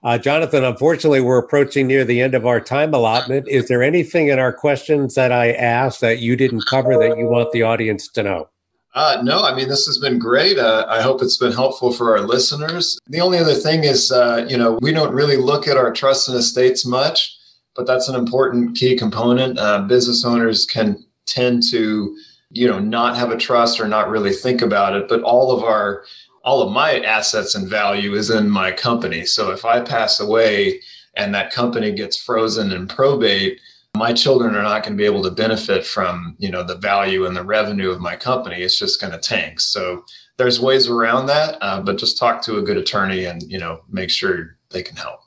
Uh, 0.05 0.17
Jonathan, 0.17 0.63
unfortunately, 0.63 1.21
we're 1.21 1.39
approaching 1.39 1.89
near 1.89 2.05
the 2.05 2.21
end 2.21 2.37
of 2.37 2.47
our 2.47 2.61
time 2.61 2.95
allotment. 2.95 3.49
Is 3.49 3.67
there 3.67 3.83
anything 3.83 4.29
in 4.29 4.39
our 4.39 4.53
questions 4.53 5.17
that 5.17 5.33
I 5.33 5.51
asked 5.53 6.01
that 6.03 6.21
you 6.21 6.37
didn't 6.37 6.67
cover 6.67 6.97
that 6.99 7.19
you 7.19 7.27
want 7.27 7.51
the 7.51 7.65
audience 7.65 8.07
to 8.13 8.23
know? 8.23 8.49
Uh, 8.95 9.21
no, 9.25 9.43
I 9.43 9.57
mean, 9.57 9.69
this 9.69 9.87
has 9.87 9.99
been 9.99 10.21
great. 10.21 10.57
Uh, 10.57 10.87
I 10.89 11.03
hope 11.03 11.21
it's 11.21 11.37
been 11.37 11.53
helpful 11.53 11.93
for 11.93 12.17
our 12.17 12.25
listeners. 12.25 12.97
The 13.09 13.21
only 13.21 13.39
other 13.39 13.55
thing 13.55 13.83
is, 13.83 14.13
uh, 14.13 14.47
you 14.49 14.57
know, 14.57 14.79
we 14.81 14.93
don't 14.93 15.13
really 15.13 15.37
look 15.37 15.67
at 15.67 15.77
our 15.77 15.93
trust 15.93 16.29
and 16.29 16.39
estates 16.39 16.87
much 16.87 17.38
but 17.79 17.87
that's 17.87 18.09
an 18.09 18.17
important 18.17 18.77
key 18.77 18.97
component. 18.97 19.57
Uh, 19.57 19.83
business 19.83 20.25
owners 20.25 20.67
can 20.67 20.99
tend 21.27 21.63
to, 21.71 22.19
you 22.51 22.67
know, 22.67 22.81
not 22.81 23.17
have 23.17 23.31
a 23.31 23.37
trust 23.37 23.79
or 23.79 23.87
not 23.87 24.11
really 24.11 24.33
think 24.33 24.61
about 24.61 24.97
it. 24.97 25.09
But 25.09 25.23
all 25.23 25.53
of 25.57 25.63
our, 25.63 26.03
all 26.43 26.61
of 26.61 26.73
my 26.73 26.99
assets 27.03 27.55
and 27.55 27.69
value 27.69 28.15
is 28.15 28.31
in 28.31 28.51
my 28.51 28.73
company. 28.73 29.25
So 29.25 29.53
if 29.53 29.65
I 29.65 29.81
pass 29.81 30.19
away 30.19 30.81
and 31.15 31.33
that 31.37 31.53
company 31.53 31.93
gets 31.93 32.21
frozen 32.21 32.73
in 32.73 32.89
probate, 32.89 33.61
my 33.97 34.13
children 34.13 34.57
are 34.57 34.63
not 34.65 34.83
going 34.83 34.95
to 34.95 35.01
be 35.01 35.07
able 35.07 35.23
to 35.23 35.31
benefit 35.31 35.87
from, 35.87 36.35
you 36.41 36.51
know, 36.51 36.65
the 36.65 36.79
value 36.79 37.27
and 37.27 37.37
the 37.37 37.45
revenue 37.45 37.93
of 37.93 38.01
my 38.01 38.17
company. 38.17 38.57
It's 38.57 38.79
just 38.79 39.01
going 39.01 39.13
to 39.13 39.21
tank. 39.21 39.61
So 39.61 40.05
there's 40.37 40.61
ways 40.61 40.89
around 40.89 41.27
that, 41.27 41.59
uh, 41.61 41.81
but 41.81 41.97
just 41.97 42.19
talk 42.19 42.43
to 42.43 42.59
a 42.59 42.63
good 42.63 42.77
attorney 42.77 43.27
and 43.27 43.43
you 43.45 43.59
know 43.59 43.83
make 43.89 44.11
sure 44.11 44.57
they 44.71 44.83
can 44.83 44.97
help. 44.97 45.21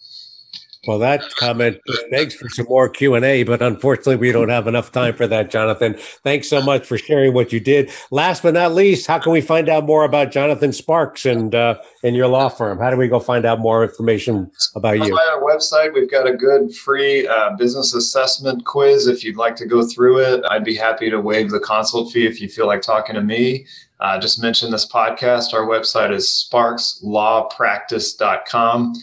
Well, 0.87 0.97
that 0.97 1.21
comment 1.35 1.77
begs 2.09 2.33
for 2.33 2.49
some 2.49 2.65
more 2.67 2.89
Q 2.89 3.13
and 3.13 3.23
A, 3.23 3.43
but 3.43 3.61
unfortunately, 3.61 4.15
we 4.15 4.31
don't 4.31 4.49
have 4.49 4.67
enough 4.67 4.91
time 4.91 5.13
for 5.13 5.27
that, 5.27 5.51
Jonathan. 5.51 5.95
Thanks 6.23 6.49
so 6.49 6.59
much 6.59 6.87
for 6.87 6.97
sharing 6.97 7.35
what 7.35 7.53
you 7.53 7.59
did. 7.59 7.91
Last 8.09 8.41
but 8.41 8.55
not 8.55 8.73
least, 8.73 9.05
how 9.05 9.19
can 9.19 9.31
we 9.31 9.41
find 9.41 9.69
out 9.69 9.85
more 9.85 10.05
about 10.05 10.31
Jonathan 10.31 10.73
Sparks 10.73 11.27
and 11.27 11.53
uh, 11.53 11.77
and 12.03 12.15
your 12.15 12.25
law 12.25 12.49
firm? 12.49 12.79
How 12.79 12.89
do 12.89 12.97
we 12.97 13.07
go 13.07 13.19
find 13.19 13.45
out 13.45 13.59
more 13.59 13.83
information 13.83 14.49
about 14.73 14.97
you? 14.97 15.15
On 15.15 15.33
our 15.35 15.43
website, 15.43 15.93
we've 15.93 16.09
got 16.09 16.27
a 16.27 16.33
good 16.33 16.73
free 16.73 17.27
uh, 17.27 17.55
business 17.57 17.93
assessment 17.93 18.65
quiz. 18.65 19.05
If 19.05 19.23
you'd 19.23 19.37
like 19.37 19.55
to 19.57 19.67
go 19.67 19.85
through 19.85 20.21
it, 20.21 20.43
I'd 20.49 20.65
be 20.65 20.75
happy 20.75 21.11
to 21.11 21.21
waive 21.21 21.51
the 21.51 21.59
consult 21.59 22.11
fee 22.11 22.25
if 22.25 22.41
you 22.41 22.49
feel 22.49 22.65
like 22.65 22.81
talking 22.81 23.13
to 23.13 23.21
me. 23.21 23.67
Uh, 23.99 24.19
just 24.19 24.41
mention 24.41 24.71
this 24.71 24.87
podcast. 24.87 25.53
Our 25.53 25.67
website 25.67 26.11
is 26.11 26.49
sparkslawpractice.com. 26.51 28.95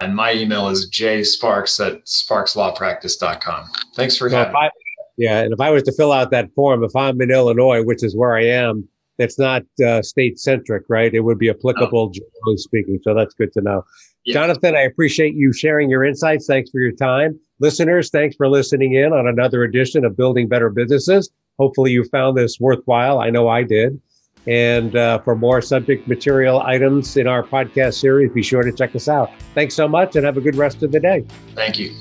And 0.00 0.16
my 0.16 0.32
email 0.32 0.68
is 0.68 0.90
jsparks 0.90 1.84
at 1.86 2.04
sparkslawpractice.com. 2.06 3.70
Thanks 3.94 4.16
for 4.16 4.28
having 4.28 4.54
me. 4.54 4.70
Yeah, 5.18 5.40
and 5.40 5.52
if 5.52 5.60
I 5.60 5.70
was 5.70 5.82
to 5.82 5.92
fill 5.92 6.12
out 6.12 6.30
that 6.30 6.50
form, 6.54 6.82
if 6.82 6.96
I'm 6.96 7.20
in 7.20 7.30
Illinois, 7.30 7.82
which 7.82 8.02
is 8.02 8.16
where 8.16 8.34
I 8.34 8.44
am, 8.44 8.88
it's 9.18 9.38
not 9.38 9.62
uh, 9.84 10.00
state 10.00 10.38
centric, 10.38 10.84
right? 10.88 11.12
It 11.12 11.20
would 11.20 11.38
be 11.38 11.50
applicable, 11.50 12.06
no. 12.06 12.12
generally 12.12 12.56
speaking. 12.56 12.98
So 13.02 13.12
that's 13.12 13.34
good 13.34 13.52
to 13.52 13.60
know. 13.60 13.84
Yeah. 14.24 14.32
Jonathan, 14.34 14.74
I 14.74 14.80
appreciate 14.80 15.34
you 15.34 15.52
sharing 15.52 15.90
your 15.90 16.04
insights. 16.04 16.46
Thanks 16.46 16.70
for 16.70 16.80
your 16.80 16.92
time. 16.92 17.38
Listeners, 17.58 18.08
thanks 18.08 18.34
for 18.36 18.48
listening 18.48 18.94
in 18.94 19.12
on 19.12 19.26
another 19.26 19.62
edition 19.62 20.06
of 20.06 20.16
Building 20.16 20.48
Better 20.48 20.70
Businesses. 20.70 21.30
Hopefully, 21.58 21.90
you 21.90 22.04
found 22.04 22.38
this 22.38 22.58
worthwhile. 22.58 23.18
I 23.18 23.28
know 23.28 23.48
I 23.48 23.62
did. 23.62 24.00
And 24.46 24.96
uh, 24.96 25.18
for 25.20 25.36
more 25.36 25.60
subject 25.60 26.08
material 26.08 26.60
items 26.60 27.16
in 27.16 27.26
our 27.26 27.42
podcast 27.42 27.94
series, 27.94 28.32
be 28.32 28.42
sure 28.42 28.62
to 28.62 28.72
check 28.72 28.96
us 28.96 29.08
out. 29.08 29.30
Thanks 29.54 29.74
so 29.74 29.86
much 29.86 30.16
and 30.16 30.24
have 30.24 30.36
a 30.36 30.40
good 30.40 30.56
rest 30.56 30.82
of 30.82 30.92
the 30.92 31.00
day. 31.00 31.24
Thank 31.54 31.78
you. 31.78 31.94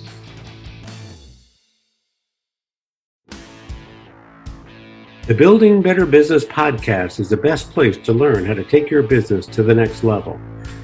The 5.28 5.36
Building 5.36 5.84
Better 5.84 6.08
Business 6.08 6.44
podcast 6.44 7.20
is 7.20 7.30
the 7.30 7.38
best 7.38 7.70
place 7.70 7.98
to 7.98 8.14
learn 8.14 8.46
how 8.46 8.56
to 8.56 8.64
take 8.64 8.90
your 8.90 9.04
business 9.04 9.46
to 9.46 9.62
the 9.62 9.76
next 9.76 10.04
level. 10.04 10.40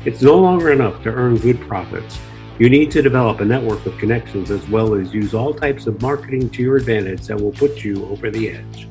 It's 0.06 0.22
no 0.22 0.38
longer 0.38 0.72
enough 0.72 1.02
to 1.02 1.10
earn 1.10 1.38
good 1.38 1.60
profits. 1.62 2.20
You 2.60 2.70
need 2.70 2.92
to 2.92 3.02
develop 3.02 3.40
a 3.40 3.46
network 3.46 3.84
of 3.88 3.98
connections 3.98 4.52
as 4.52 4.70
well 4.70 4.94
as 4.94 5.12
use 5.16 5.34
all 5.34 5.52
types 5.52 5.88
of 5.88 6.00
marketing 6.00 6.52
to 6.52 6.62
your 6.62 6.76
advantage 6.76 7.26
that 7.26 7.42
will 7.42 7.54
put 7.54 7.84
you 7.84 8.06
over 8.06 8.30
the 8.30 8.52
edge. 8.52 8.88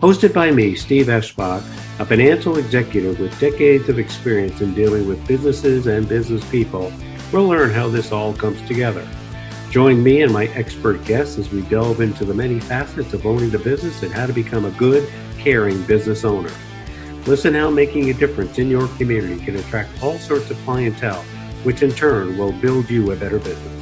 Hosted 0.00 0.32
by 0.32 0.52
me, 0.52 0.76
Steve 0.76 1.06
Eschbach, 1.06 1.58
a 1.98 2.06
financial 2.06 2.56
executive 2.56 3.18
with 3.18 3.36
decades 3.40 3.88
of 3.88 3.98
experience 3.98 4.60
in 4.60 4.72
dealing 4.72 5.08
with 5.08 5.26
businesses 5.26 5.88
and 5.88 6.08
business 6.08 6.48
people, 6.50 6.92
we'll 7.32 7.48
learn 7.48 7.70
how 7.70 7.88
this 7.88 8.12
all 8.12 8.32
comes 8.32 8.62
together. 8.68 9.04
Join 9.72 10.00
me 10.00 10.22
and 10.22 10.32
my 10.32 10.46
expert 10.54 11.04
guests 11.04 11.36
as 11.36 11.50
we 11.50 11.62
delve 11.62 12.00
into 12.00 12.24
the 12.24 12.32
many 12.32 12.60
facets 12.60 13.12
of 13.12 13.26
owning 13.26 13.52
a 13.56 13.58
business 13.58 14.04
and 14.04 14.12
how 14.12 14.26
to 14.26 14.32
become 14.32 14.66
a 14.66 14.70
good, 14.78 15.10
caring 15.36 15.82
business 15.82 16.24
owner. 16.24 16.52
Listen 17.26 17.52
how 17.52 17.68
making 17.68 18.08
a 18.08 18.14
difference 18.14 18.56
in 18.60 18.70
your 18.70 18.86
community 18.98 19.44
can 19.44 19.56
attract 19.56 20.00
all 20.00 20.16
sorts 20.18 20.48
of 20.48 20.56
clientele, 20.58 21.24
which 21.64 21.82
in 21.82 21.90
turn 21.90 22.38
will 22.38 22.52
build 22.52 22.88
you 22.88 23.10
a 23.10 23.16
better 23.16 23.40
business. 23.40 23.77